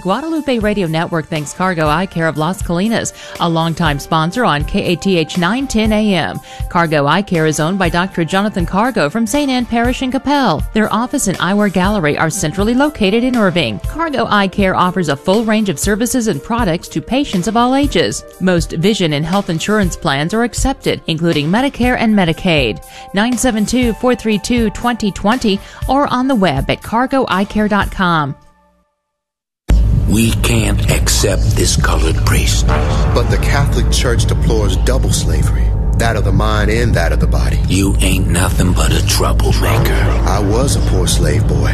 [0.00, 5.38] Guadalupe Radio Network thanks Cargo Eye Care of Las Colinas, a longtime sponsor on KATH
[5.38, 6.38] 910 AM.
[6.68, 8.24] Cargo Eye Care is owned by Dr.
[8.24, 9.50] Jonathan Cargo from St.
[9.50, 10.70] Anne Parish in Coppell.
[10.72, 13.78] Their office and eyewear gallery are centrally located in Irving.
[13.80, 17.74] Cargo Eye Care offers a full range of services and products to patients of all
[17.74, 18.24] ages.
[18.40, 22.84] Most vision and health insurance plans are accepted, including Medicare and Medicaid.
[23.14, 28.36] 972-432-2020 or on the web at cargoeyecare.com.
[30.10, 32.66] We can't accept this colored priest.
[32.66, 37.26] But the Catholic Church deplores double slavery that of the mind and that of the
[37.26, 37.60] body.
[37.68, 39.92] You ain't nothing but a troublemaker.
[39.92, 41.72] I was a poor slave boy,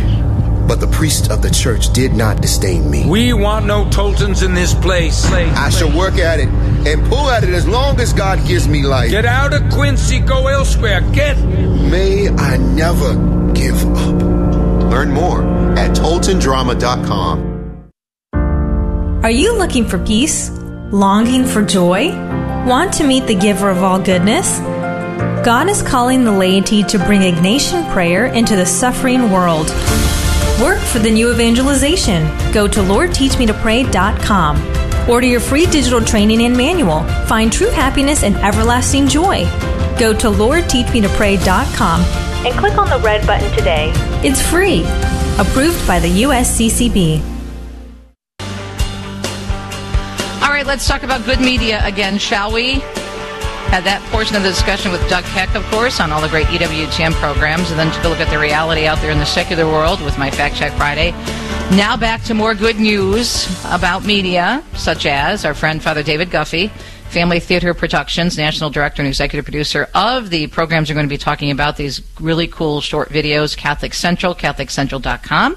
[0.66, 3.06] but the priest of the church did not disdain me.
[3.06, 5.24] We want no Toltons in this place.
[5.26, 8.82] I shall work at it and pull at it as long as God gives me
[8.82, 9.10] life.
[9.10, 11.02] Get out of Quincy, go elsewhere.
[11.12, 11.38] Get.
[11.38, 13.14] May I never
[13.52, 14.22] give up.
[14.90, 15.42] Learn more
[15.78, 17.55] at ToltonDrama.com.
[19.26, 20.50] Are you looking for peace?
[20.92, 22.10] Longing for joy?
[22.64, 24.60] Want to meet the giver of all goodness?
[25.44, 29.66] God is calling the laity to bring Ignatian prayer into the suffering world.
[30.62, 32.22] Work for the new evangelization.
[32.52, 35.10] Go to LordTeachMeToPray.com.
[35.10, 37.02] Order your free digital training and manual.
[37.26, 39.44] Find true happiness and everlasting joy.
[39.98, 42.00] Go to LordTeachMeToPray.com
[42.46, 43.90] and click on the red button today.
[44.22, 44.84] It's free.
[45.40, 47.35] Approved by the USCCB.
[50.66, 52.74] Right, let's talk about good media again, shall we?
[53.70, 56.46] Had that portion of the discussion with Doug Keck, of course, on all the great
[56.46, 59.66] EWTN programs, and then took a look at the reality out there in the secular
[59.66, 61.12] world with my Fact Check Friday.
[61.76, 66.68] Now back to more good news about media, such as our friend Father David Guffey,
[67.10, 71.18] Family Theater Productions, National Director and Executive Producer of the programs we're going to be
[71.18, 75.56] talking about, these really cool short videos, Catholic Central, CatholicCentral.com.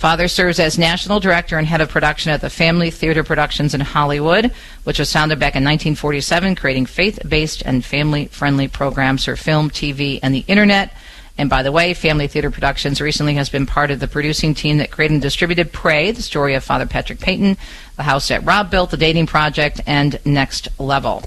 [0.00, 3.82] Father serves as national director and head of production at the Family Theater Productions in
[3.82, 4.50] Hollywood,
[4.84, 9.68] which was founded back in 1947, creating faith based and family friendly programs for film,
[9.68, 10.96] TV, and the internet.
[11.36, 14.78] And by the way, Family Theater Productions recently has been part of the producing team
[14.78, 17.58] that created and distributed Pray, the story of Father Patrick Peyton,
[17.96, 21.24] The House that Rob Built, The Dating Project, and Next Level.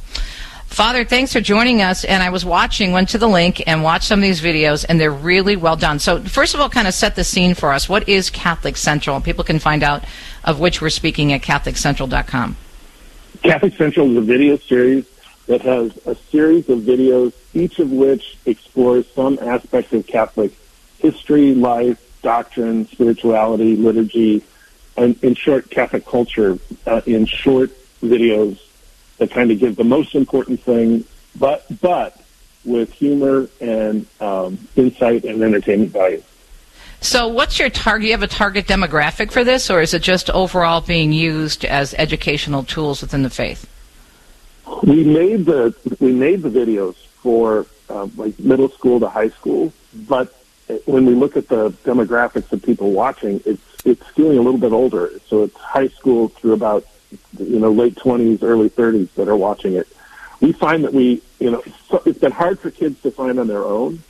[0.74, 2.04] Father, thanks for joining us.
[2.04, 5.00] And I was watching, went to the link and watched some of these videos, and
[5.00, 6.00] they're really well done.
[6.00, 7.88] So, first of all, kind of set the scene for us.
[7.88, 9.22] What is Catholic Central?
[9.22, 10.04] People can find out
[10.44, 12.58] of which we're speaking at CatholicCentral.com.
[13.44, 15.06] Catholic Central is a video series
[15.46, 20.54] that has a series of videos, each of which explores some aspect of Catholic
[20.98, 24.42] history, life, doctrine, spirituality, liturgy,
[24.98, 26.58] and in short, Catholic culture
[26.88, 27.70] uh, in short
[28.02, 28.58] videos
[29.24, 31.06] that kind of give the most important thing,
[31.40, 32.22] but but
[32.66, 36.22] with humor and um, insight and entertainment value.
[37.00, 38.02] So, what's your target?
[38.02, 41.64] Do you have a target demographic for this, or is it just overall being used
[41.64, 43.70] as educational tools within the faith?
[44.84, 49.72] We made the we made the videos for uh, like middle school to high school,
[50.08, 50.36] but
[50.86, 54.74] when we look at the demographics of people watching, it's it's skewing a little bit
[54.74, 55.12] older.
[55.28, 56.86] So it's high school through about
[57.38, 59.88] you know, late 20s, early 30s that are watching it.
[60.42, 61.64] We find that we, you know,
[62.06, 64.04] it's been hard for kids to find on their own,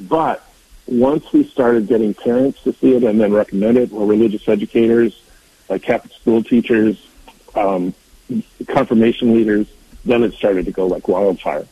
[0.00, 0.44] but
[0.86, 5.20] once we started getting parents to see it and then recommend it, or religious educators,
[5.68, 7.06] like Catholic school teachers,
[7.54, 7.94] um,
[8.66, 9.66] confirmation leaders,
[10.04, 11.66] then it started to go like wildfire.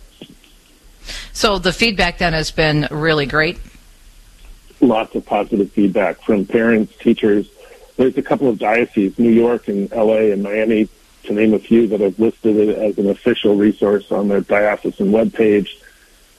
[1.32, 3.58] So the feedback then has been really great.
[4.80, 7.48] Lots of positive feedback from parents, teachers,
[7.96, 10.88] there's a couple of dioceses, New York and LA and Miami,
[11.24, 15.10] to name a few, that have listed it as an official resource on their diocesan
[15.10, 15.68] webpage.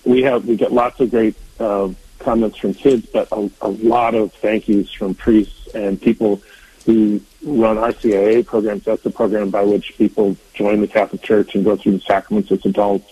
[0.05, 1.89] We have we get lots of great uh,
[2.19, 6.41] comments from kids, but a, a lot of thank yous from priests and people
[6.85, 8.85] who run RCIA programs.
[8.85, 12.51] That's the program by which people join the Catholic Church and go through the sacraments
[12.51, 13.11] as adults,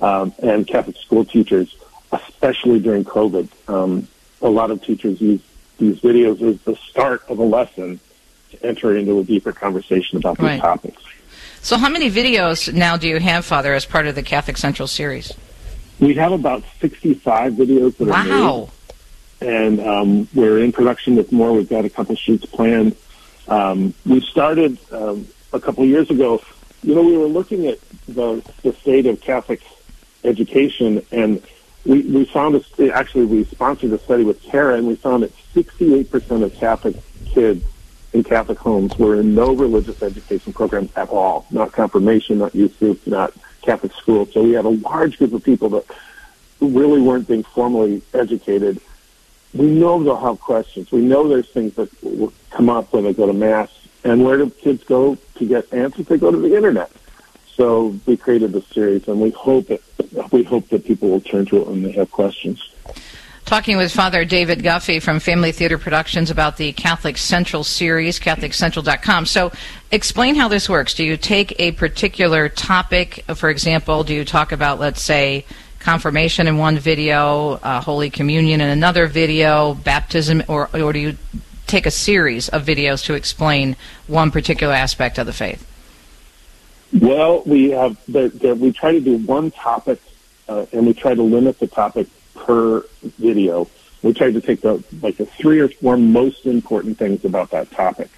[0.00, 1.74] um, and Catholic school teachers,
[2.12, 3.48] especially during COVID.
[3.68, 4.08] Um,
[4.42, 5.40] a lot of teachers use
[5.78, 8.00] these videos is the start of a lesson
[8.50, 10.60] to enter into a deeper conversation about these right.
[10.60, 11.02] topics.
[11.60, 14.86] So, how many videos now do you have, Father, as part of the Catholic Central
[14.86, 15.32] series?
[15.98, 18.16] We have about 65 videos that wow.
[18.20, 18.70] are made.
[19.48, 21.52] And um, we're in production with more.
[21.52, 22.96] We've got a couple shoots planned.
[23.48, 26.42] Um, we started um, a couple years ago.
[26.82, 29.60] You know, we were looking at the, the state of Catholic
[30.24, 31.42] education, and
[31.86, 35.32] we, we found a, actually we sponsored a study with CARA, and we found that
[35.54, 37.64] 68% of Catholic kids
[38.12, 42.78] in Catholic homes were in no religious education programs at all, not confirmation, not youth
[42.78, 43.32] group, not
[43.62, 44.26] Catholic school.
[44.26, 45.84] So we had a large group of people that
[46.60, 48.80] really weren't being formally educated.
[49.54, 50.90] We know they'll have questions.
[50.90, 53.70] We know there's things that will come up when they go to mass.
[54.02, 56.06] And where do kids go to get answers?
[56.06, 56.90] They go to the internet.
[57.56, 59.82] So we created this series, and we hope that
[60.30, 62.70] we hope that people will turn to it when they have questions
[63.46, 69.24] talking with Father David Guffey from Family Theater Productions about the Catholic Central series, CatholicCentral.com.
[69.24, 69.52] So,
[69.92, 70.94] explain how this works.
[70.94, 75.46] Do you take a particular topic, for example, do you talk about, let's say,
[75.78, 81.16] confirmation in one video, uh, Holy Communion in another video, baptism, or, or do you
[81.68, 83.76] take a series of videos to explain
[84.08, 85.64] one particular aspect of the faith?
[86.92, 90.00] Well, we have the, the, we try to do one topic,
[90.48, 92.84] uh, and we try to limit the topic per
[93.18, 93.68] video.
[94.02, 97.70] We try to take the like the three or four most important things about that
[97.72, 98.08] topic,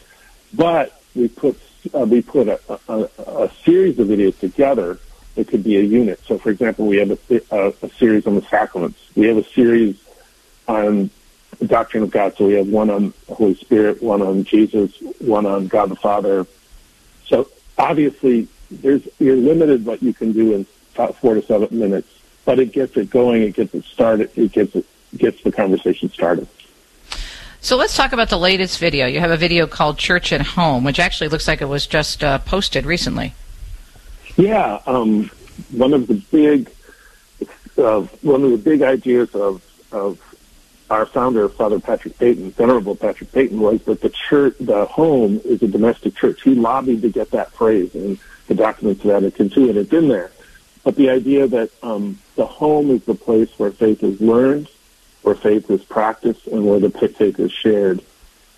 [0.53, 1.59] but we put
[1.95, 4.99] uh, we put a, a, a series of videos together
[5.35, 6.21] that could be a unit.
[6.27, 9.01] So, for example, we have a, a, a series on the sacraments.
[9.15, 9.97] We have a series
[10.67, 11.11] on
[11.59, 12.37] the doctrine of God.
[12.37, 15.97] So we have one on the Holy Spirit, one on Jesus, one on God the
[15.97, 16.47] Father.
[17.27, 17.49] So
[17.79, 20.65] obviously, there's you're limited what you can do in
[21.15, 24.75] four to seven minutes but it gets it going, it gets it started, it gets
[24.75, 26.49] it gets the conversation started.
[27.61, 29.07] So let's talk about the latest video.
[29.07, 32.25] You have a video called Church at Home, which actually looks like it was just
[32.25, 33.35] uh, posted recently.
[34.39, 35.31] Yeah, um,
[35.73, 36.71] one of the big
[37.77, 39.63] uh, one of the big ideas of
[39.93, 40.19] of
[40.89, 45.63] our founder, Father Patrick Peyton, Venerable Patrick Peyton, was that the church, the home, is
[45.63, 46.41] a domestic church.
[46.41, 48.19] He lobbied to get that phrase, and
[48.49, 50.31] the documents of Vatican II, and it's in there.
[50.85, 54.69] But the idea that um, the home is the place where faith is learned,
[55.23, 58.03] where faith is practiced, and where the faith is shared,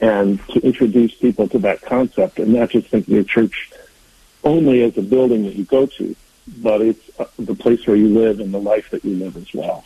[0.00, 3.70] and to introduce people to that concept, and not just think of church
[4.44, 6.16] only as a building that you go to,
[6.58, 9.52] but it's uh, the place where you live and the life that you live as
[9.52, 9.84] well.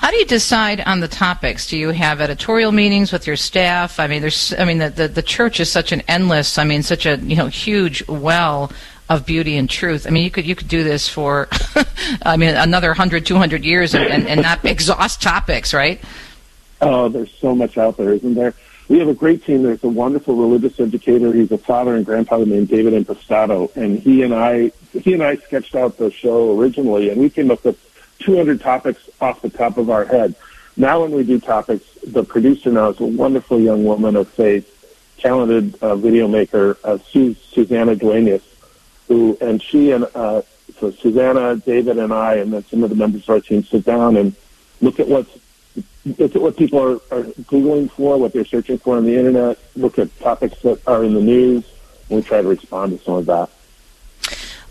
[0.00, 1.66] How do you decide on the topics?
[1.66, 4.00] Do you have editorial meetings with your staff?
[4.00, 6.82] I mean, there's, I mean, the, the, the church is such an endless, I mean,
[6.82, 8.72] such a, you know, huge well
[9.10, 10.06] of beauty and truth.
[10.06, 11.48] I mean, you could you could do this for,
[12.22, 16.00] I mean, another 100, 200 years and, and, and not exhaust topics, right?
[16.80, 18.54] Oh, there's so much out there, isn't there?
[18.88, 19.64] We have a great team.
[19.64, 21.30] There's a wonderful religious educator.
[21.30, 25.36] He's a father and grandfather named David Impastato, and he and I he and I
[25.36, 27.78] sketched out the show originally, and we came up with
[28.20, 30.34] 200 topics off the top of our head.
[30.76, 34.66] Now, when we do topics, the producer now is a wonderful young woman of faith,
[35.18, 38.42] talented uh, video maker, uh, Su- Susanna Duenas,
[39.08, 40.42] who and she and uh,
[40.78, 43.84] so Susanna, David, and I, and then some of the members of our team sit
[43.84, 44.34] down and
[44.80, 45.36] look at what's
[46.06, 49.58] look at what people are, are googling for, what they're searching for on the internet,
[49.76, 51.64] look at topics that are in the news,
[52.08, 53.50] and we try to respond to some of that.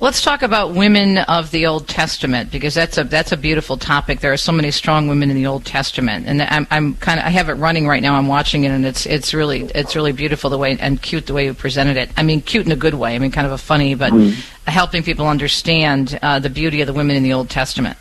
[0.02, 4.22] Let's talk about women of the Old Testament because that's a that's a beautiful topic.
[4.22, 7.26] There are so many strong women in the Old Testament, and I'm, I'm kind of
[7.26, 8.16] I have it running right now.
[8.16, 11.34] I'm watching it, and it's it's really it's really beautiful the way and cute the
[11.34, 12.12] way you presented it.
[12.16, 13.14] I mean, cute in a good way.
[13.14, 14.40] I mean, kind of a funny, but mm-hmm.
[14.72, 17.98] helping people understand uh, the beauty of the women in the Old Testament.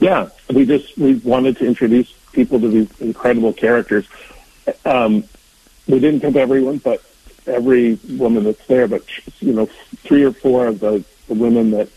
[0.00, 4.08] Yeah, we just we wanted to introduce people to these incredible characters.
[4.86, 5.24] Um,
[5.86, 7.02] we didn't pick everyone, but
[7.48, 9.02] every woman that's there, but
[9.40, 9.66] you know,
[10.04, 11.88] three or four of the, the women that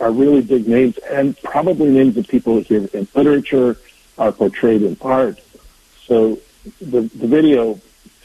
[0.00, 3.76] are really big names and probably names of people here in literature
[4.18, 5.40] are portrayed in art.
[6.06, 6.38] So
[6.80, 7.80] the, the video,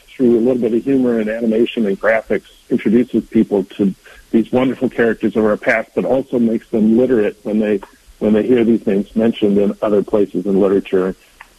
[0.08, 3.94] through a little bit of humor and animation and graphics, introduces people to
[4.30, 7.80] these wonderful characters of our past, but also makes them literate when they
[8.18, 11.14] when they hear these names mentioned in other places in literature,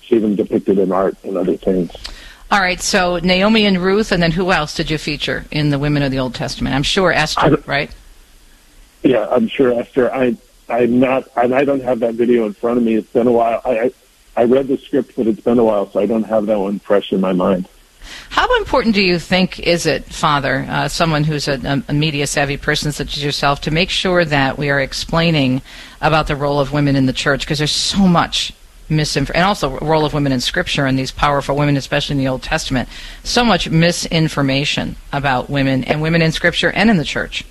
[0.05, 1.89] see them depicted in art and other things.
[2.51, 5.77] All right, so Naomi and Ruth, and then who else did you feature in the
[5.77, 6.75] women of the Old Testament?
[6.75, 7.93] I'm sure Esther, right?
[9.03, 10.11] Yeah, I'm sure Esther.
[10.11, 10.35] I
[10.67, 11.27] I'm not.
[11.35, 12.95] I, I don't have that video in front of me.
[12.95, 13.61] It's been a while.
[13.63, 13.91] I, I
[14.35, 16.79] I read the script, but it's been a while, so I don't have that one
[16.79, 17.67] fresh in my mind.
[18.29, 22.57] How important do you think is it, Father, uh, someone who's a, a media savvy
[22.57, 25.61] person such as yourself, to make sure that we are explaining
[26.01, 27.41] about the role of women in the church?
[27.41, 28.53] Because there's so much
[28.89, 32.27] misinformation, and also role of women in Scripture and these powerful women, especially in the
[32.27, 32.89] Old Testament.
[33.23, 37.45] So much misinformation about women and women in Scripture and in the church.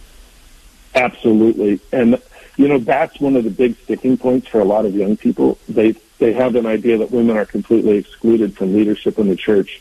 [0.94, 2.20] Absolutely, and
[2.56, 5.58] you know that's one of the big sticking points for a lot of young people.
[5.68, 9.80] They they have an idea that women are completely excluded from leadership in the church.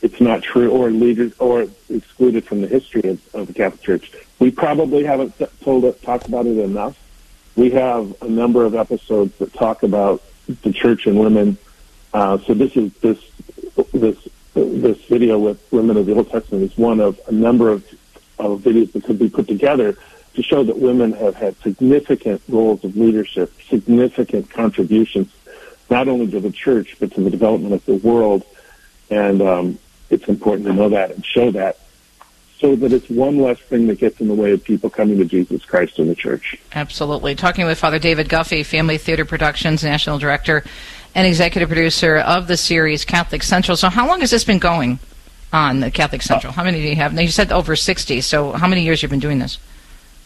[0.00, 4.12] It's not true, or leaders, or excluded from the history of, of the Catholic Church.
[4.40, 6.98] We probably haven't told talked about it enough.
[7.54, 10.22] We have a number of episodes that talk about
[10.62, 11.56] the church and women.
[12.12, 13.18] Uh, so this is this
[13.92, 14.16] this
[14.54, 17.84] this video with women of the Old Testament is one of a number of,
[18.38, 19.96] of videos that could be put together
[20.34, 25.32] to show that women have had significant roles of leadership, significant contributions,
[25.90, 28.44] not only to the church but to the development of the world.
[29.10, 29.78] And um,
[30.10, 31.78] it's important to know that and show that
[32.62, 35.24] so that it's one less thing that gets in the way of people coming to
[35.24, 36.56] Jesus Christ in the church.
[36.72, 37.34] Absolutely.
[37.34, 40.62] Talking with Father David Guffey, Family Theater Productions National Director
[41.12, 43.76] and Executive Producer of the series Catholic Central.
[43.76, 45.00] So, how long has this been going
[45.52, 46.52] on, the Catholic Central?
[46.52, 47.12] How many do you have?
[47.12, 49.58] Now, you said over 60, so how many years have you been doing this?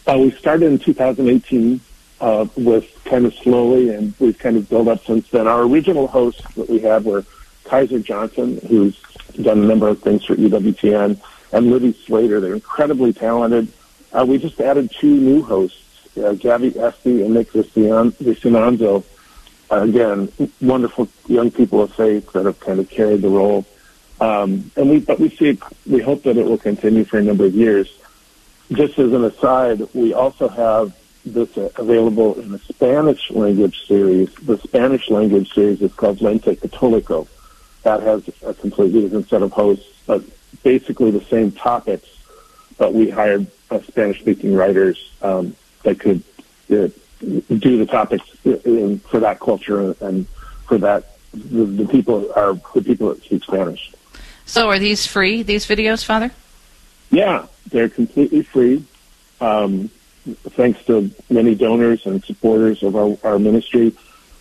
[0.05, 1.81] Uh, we started in 2018
[2.21, 5.47] uh, with kind of slowly, and we've kind of built up since then.
[5.47, 7.25] Our original hosts that we had were
[7.63, 9.01] Kaiser Johnson, who's
[9.41, 11.19] done a number of things for EWTN
[11.51, 12.39] and Libby Slater.
[12.39, 13.71] They're incredibly talented.
[14.11, 19.03] Uh, we just added two new hosts, uh, Gabby Esty and Nick Vicinanzo.
[19.69, 20.31] Uh, again,
[20.61, 23.65] wonderful young people of faith that have kind of carried the role.
[24.19, 27.45] Um, and we, but we see, we hope that it will continue for a number
[27.45, 27.93] of years.
[28.71, 30.95] Just as an aside, we also have
[31.25, 34.33] this available in a Spanish language series.
[34.35, 37.27] The Spanish language series is called Lente Catolico.
[37.83, 40.23] That has a completely different set of hosts, but
[40.63, 42.07] basically the same topics,
[42.77, 46.23] but we hired uh, Spanish-speaking writers um, that could
[46.71, 46.89] uh,
[47.19, 50.27] do the topics in, for that culture and
[50.67, 53.91] for that the, the people are the people that speak Spanish.
[54.45, 55.43] So, are these free?
[55.43, 56.31] These videos, Father?
[57.11, 58.85] Yeah, they're completely free.
[59.41, 59.89] Um,
[60.49, 63.93] thanks to many donors and supporters of our, our ministry.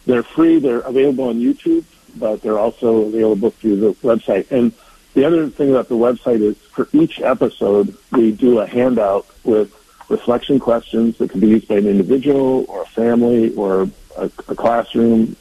[0.06, 0.58] They're free.
[0.58, 1.84] They're available on YouTube,
[2.16, 4.50] but they're also available through the website.
[4.50, 4.72] And
[5.16, 9.74] the other thing about the website is for each episode, we do a handout with
[10.10, 13.88] reflection questions that can be used by an individual or a family or
[14.18, 15.34] a, a classroom.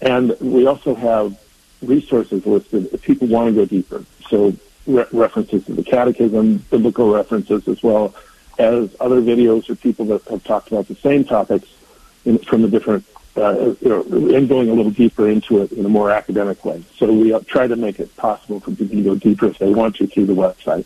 [0.00, 1.36] And we also have
[1.82, 4.04] resources listed if people want to go deeper.
[4.28, 4.54] So
[4.86, 8.14] re- references to the catechism, biblical references, as well
[8.56, 11.66] as other videos or people that have talked about the same topics
[12.24, 13.04] in, from a different
[13.38, 14.02] uh, you know,
[14.36, 16.82] and going a little deeper into it in a more academic way.
[16.96, 19.72] So we uh, try to make it possible for people to go deeper if they
[19.72, 20.84] want to through the website.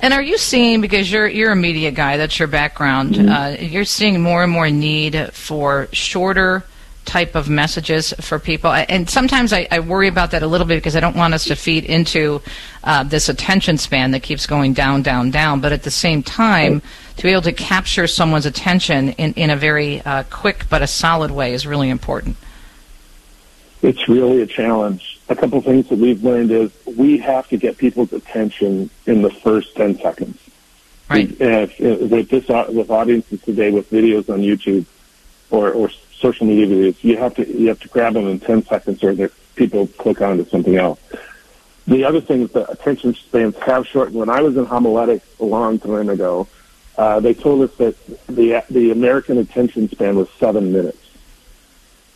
[0.00, 3.14] And are you seeing because you're you're a media guy, that's your background.
[3.14, 3.28] Mm-hmm.
[3.28, 6.64] Uh, you're seeing more and more need for shorter
[7.06, 8.72] type of messages for people.
[8.72, 11.44] And sometimes I, I, worry about that a little bit because I don't want us
[11.44, 12.42] to feed into
[12.82, 15.60] uh, this attention span that keeps going down, down, down.
[15.60, 16.82] But at the same time,
[17.16, 20.86] to be able to capture someone's attention in, in a very uh, quick but a
[20.86, 22.36] solid way is really important.
[23.82, 25.20] It's really a challenge.
[25.28, 29.30] A couple things that we've learned is we have to get people's attention in the
[29.30, 30.38] first 10 seconds.
[31.08, 31.30] Right.
[31.40, 34.86] If, if, with this with audiences today with videos on YouTube
[35.50, 38.64] or, or social media videos, you have to you have to grab them in 10
[38.64, 40.98] seconds or people click on to something else.
[41.86, 44.16] The other thing is that attention spans have shortened.
[44.16, 46.48] When I was in homiletics a long time ago,
[46.98, 47.94] uh, they told us that
[48.26, 50.98] the the American attention span was seven minutes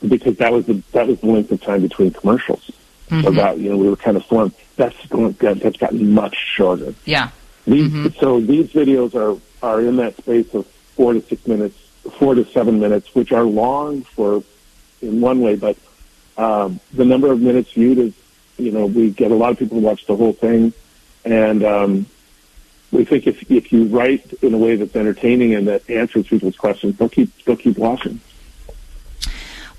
[0.07, 2.71] because that was the that was the length of time between commercials.
[3.09, 3.35] Mm-hmm.
[3.37, 4.55] That you know we were kind of formed.
[4.77, 6.95] That's going that's gotten much shorter.
[7.05, 7.31] Yeah.
[7.67, 8.19] These, mm-hmm.
[8.19, 12.45] So these videos are are in that space of four to six minutes four to
[12.47, 14.43] seven minutes, which are long for
[15.03, 15.77] in one way, but
[16.37, 18.15] um, the number of minutes viewed is,
[18.59, 20.73] you know, we get a lot of people to watch the whole thing,
[21.25, 22.07] and um,
[22.93, 26.57] we think if if you write in a way that's entertaining and that answers people's
[26.57, 28.21] questions, they'll keep they'll keep watching.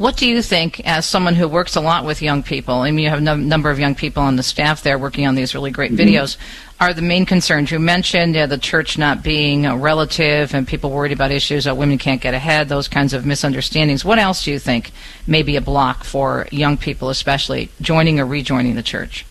[0.01, 2.73] What do you think, as someone who works a lot with young people?
[2.73, 5.35] I mean, you have a number of young people on the staff there working on
[5.35, 6.09] these really great mm-hmm.
[6.09, 6.37] videos.
[6.79, 11.11] Are the main concerns you mentioned the church not being a relative and people worried
[11.11, 14.03] about issues that women can't get ahead, those kinds of misunderstandings?
[14.03, 14.91] What else do you think
[15.27, 19.27] may be a block for young people, especially joining or rejoining the church?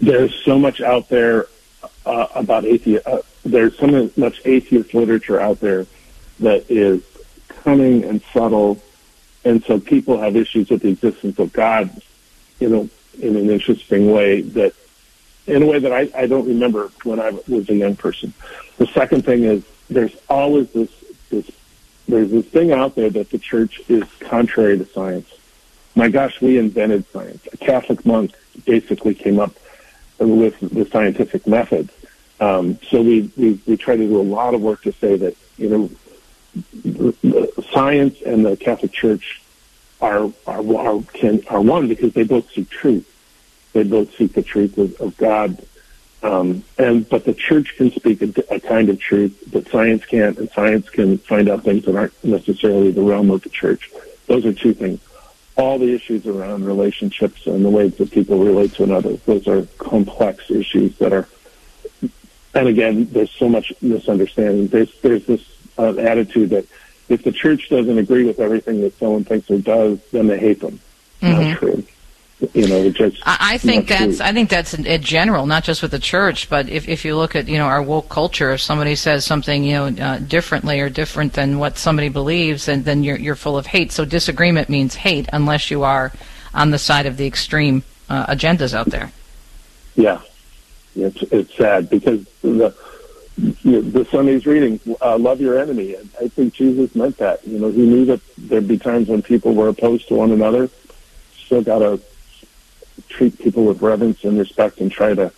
[0.00, 1.46] There's so much out there
[2.06, 3.06] uh, about atheist.
[3.06, 5.86] Uh, there's so much atheist literature out there
[6.40, 7.02] that is
[7.48, 8.80] cunning and subtle
[9.44, 11.90] and so people have issues with the existence of God,
[12.58, 12.88] you know,
[13.20, 14.74] in an interesting way that,
[15.46, 18.34] in a way that I, I don't remember when I was a young person.
[18.76, 20.90] The second thing is there's always this,
[21.30, 21.50] this,
[22.06, 25.32] there's this thing out there that the church is contrary to science.
[25.94, 27.46] My gosh, we invented science.
[27.52, 28.32] A Catholic monk
[28.64, 29.52] basically came up
[30.20, 31.90] with the scientific method.
[32.40, 35.36] Um, so we, we, we try to do a lot of work to say that,
[35.58, 35.90] you know,
[37.72, 39.40] science and the Catholic Church
[40.00, 43.06] are are are, can, are one because they both seek truth.
[43.72, 45.64] They both seek the truth of, of God.
[46.22, 50.38] Um, and but the church can speak a, a kind of truth that science can't,
[50.38, 53.90] and science can find out things that aren't necessarily the realm of the church.
[54.26, 55.00] Those are two things.
[55.56, 59.66] All the issues around relationships and the ways that people relate to another, those are
[59.78, 61.28] complex issues that are.
[62.54, 64.68] And again, there's so much misunderstanding.
[64.68, 65.44] There's there's this
[65.78, 66.66] uh, attitude that
[67.08, 70.60] if the church doesn't agree with everything that someone thinks or does, then they hate
[70.60, 70.80] them.
[71.20, 71.50] Mm-hmm.
[71.50, 71.84] Not true.
[72.54, 72.78] You know,
[73.26, 74.26] I think that's true.
[74.26, 77.14] I think that's in, in, general, not just with the church, but if if you
[77.14, 80.80] look at you know our woke culture, if somebody says something you know uh, differently
[80.80, 83.92] or different than what somebody believes, and then you're you're full of hate.
[83.92, 86.12] So disagreement means hate, unless you are
[86.54, 89.12] on the side of the extreme uh, agendas out there.
[89.94, 90.22] Yeah,
[90.96, 92.74] it's it's sad because the
[93.36, 95.94] you know, the Sunday's reading, uh, love your enemy.
[95.94, 97.46] And I think Jesus meant that.
[97.46, 100.70] You know, he knew that there'd be times when people were opposed to one another.
[101.36, 102.00] Still got to
[103.08, 105.32] treat people with reverence and respect and try to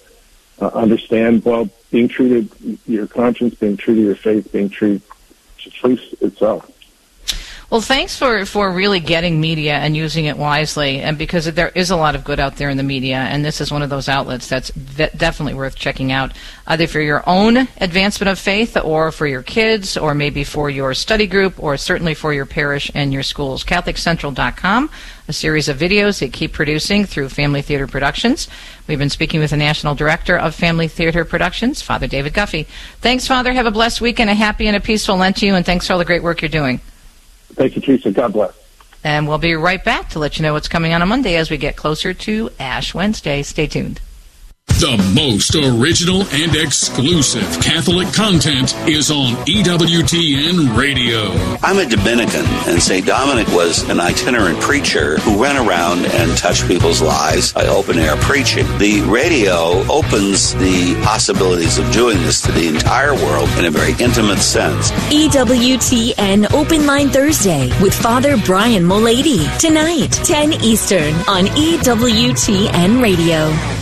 [0.60, 2.48] uh, understand, well, being to
[2.86, 5.00] your conscience, being true to your faith, being true
[5.58, 6.70] to truth itself.
[7.72, 11.90] Well, thanks for, for really getting media and using it wisely, and because there is
[11.90, 14.10] a lot of good out there in the media, and this is one of those
[14.10, 16.32] outlets that's definitely worth checking out,
[16.66, 20.92] either for your own advancement of faith, or for your kids, or maybe for your
[20.92, 23.64] study group, or certainly for your parish and your schools.
[23.64, 24.90] CatholicCentral.com,
[25.28, 28.48] a series of videos they keep producing through Family Theater Productions.
[28.86, 32.66] We've been speaking with the National Director of Family Theater Productions, Father David Guffey.
[33.00, 33.50] Thanks, Father.
[33.54, 35.86] Have a blessed week and a happy and a peaceful Lent to you, and thanks
[35.86, 36.78] for all the great work you're doing.
[37.54, 38.10] Thank you, Teresa.
[38.10, 38.52] God bless.
[39.04, 41.50] And we'll be right back to let you know what's coming on a Monday as
[41.50, 43.42] we get closer to Ash Wednesday.
[43.42, 44.00] Stay tuned.
[44.82, 51.30] The most original and exclusive Catholic content is on EWTN Radio.
[51.62, 53.06] I'm a Dominican, and St.
[53.06, 58.16] Dominic was an itinerant preacher who went around and touched people's lives by open air
[58.16, 58.66] preaching.
[58.78, 63.92] The radio opens the possibilities of doing this to the entire world in a very
[64.02, 64.90] intimate sense.
[65.12, 69.46] EWTN Open Line Thursday with Father Brian Mullady.
[69.60, 73.81] Tonight, 10 Eastern on EWTN Radio.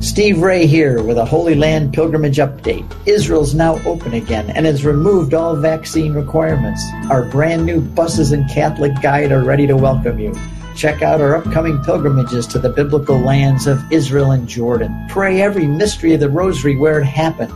[0.00, 2.90] Steve Ray here with a Holy Land pilgrimage update.
[3.06, 6.82] Israel's now open again and has removed all vaccine requirements.
[7.10, 10.38] Our brand new buses and Catholic guide are ready to welcome you.
[10.74, 15.06] Check out our upcoming pilgrimages to the biblical lands of Israel and Jordan.
[15.08, 17.52] Pray every mystery of the rosary where it happened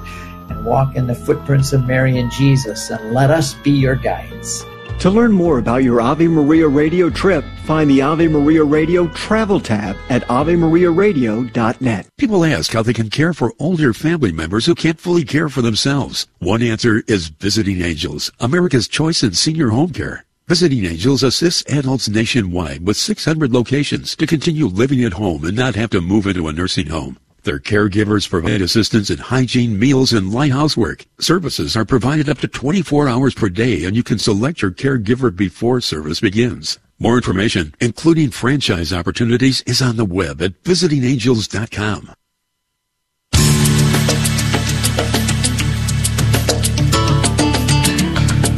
[0.50, 4.64] and walk in the footprints of Mary and Jesus and let us be your guides.
[5.00, 9.60] To learn more about your Ave Maria Radio trip, find the Ave Maria Radio travel
[9.60, 12.08] tab at AveMariaRadio.net.
[12.16, 15.62] People ask how they can care for older family members who can't fully care for
[15.62, 16.26] themselves.
[16.38, 20.24] One answer is Visiting Angels, America's choice in senior home care.
[20.48, 25.74] Visiting Angels assists adults nationwide with 600 locations to continue living at home and not
[25.74, 27.18] have to move into a nursing home.
[27.46, 31.06] Their caregivers provide assistance in hygiene, meals, and light housework.
[31.20, 35.34] Services are provided up to 24 hours per day, and you can select your caregiver
[35.34, 36.80] before service begins.
[36.98, 42.10] More information, including franchise opportunities, is on the web at visitingangels.com.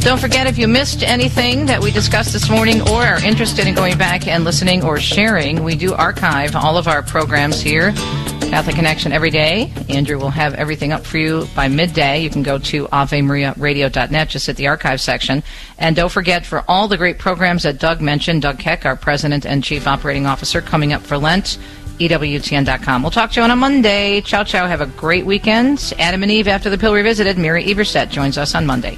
[0.01, 3.75] Don't forget if you missed anything that we discussed this morning or are interested in
[3.75, 7.91] going back and listening or sharing, we do archive all of our programs here.
[8.49, 9.71] Catholic Connection every day.
[9.89, 12.23] Andrew will have everything up for you by midday.
[12.23, 15.43] You can go to AveMariaRadio.net, just at the archive section.
[15.77, 19.45] And don't forget for all the great programs that Doug mentioned, Doug Keck, our President
[19.45, 21.59] and Chief Operating Officer, coming up for Lent,
[21.99, 23.03] EWTN.com.
[23.03, 24.21] We'll talk to you on a Monday.
[24.21, 24.65] Ciao, ciao.
[24.65, 25.93] Have a great weekend.
[25.99, 27.37] Adam and Eve after the pill revisited.
[27.37, 28.97] Mary Eberstadt joins us on Monday.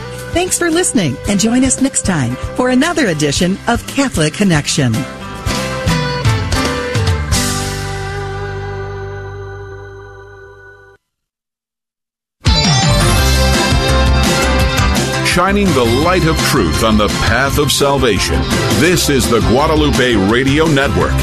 [0.33, 4.93] Thanks for listening and join us next time for another edition of Catholic Connection.
[15.31, 18.35] shining the light of truth on the path of salvation.
[18.81, 21.15] This is the Guadalupe Radio Network,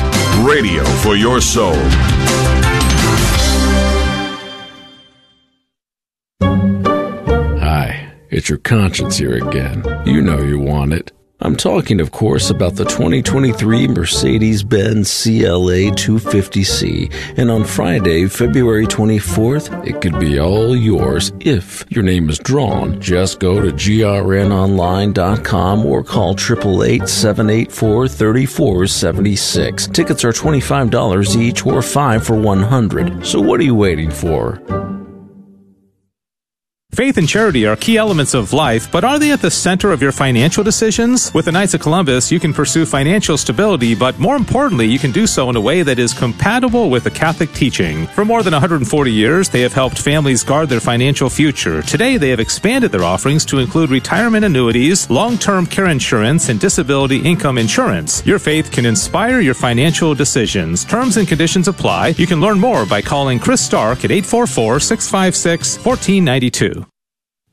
[0.43, 1.77] radio for your soul.
[8.31, 9.85] It's your conscience here again.
[10.07, 11.13] You know you want it.
[11.41, 17.13] I'm talking, of course, about the 2023 Mercedes Benz CLA 250C.
[17.39, 23.01] And on Friday, February 24th, it could be all yours if your name is drawn.
[23.01, 29.87] Just go to grnonline.com or call 888 784 3476.
[29.87, 34.61] Tickets are $25 each or 5 for 100 So what are you waiting for?
[36.99, 40.03] Faith and charity are key elements of life, but are they at the center of
[40.03, 41.33] your financial decisions?
[41.33, 45.13] With the Knights of Columbus, you can pursue financial stability, but more importantly, you can
[45.13, 48.09] do so in a way that is compatible with the Catholic teaching.
[48.09, 51.83] For more than 140 years, they have helped families guard their financial future.
[51.83, 57.19] Today, they have expanded their offerings to include retirement annuities, long-term care insurance, and disability
[57.19, 58.27] income insurance.
[58.27, 60.85] Your faith can inspire your financial decisions.
[60.85, 62.15] Terms and conditions apply.
[62.17, 66.88] You can learn more by calling Chris Stark at 844-656-1492.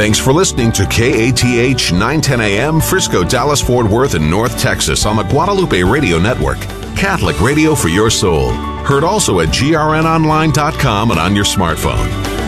[0.00, 5.14] Thanks for listening to KATH 910 AM, Frisco, Dallas, Fort Worth, and North Texas on
[5.14, 6.58] the Guadalupe Radio Network.
[6.96, 8.48] Catholic radio for your soul.
[8.82, 12.39] Heard also at grnonline.com and on your smartphone.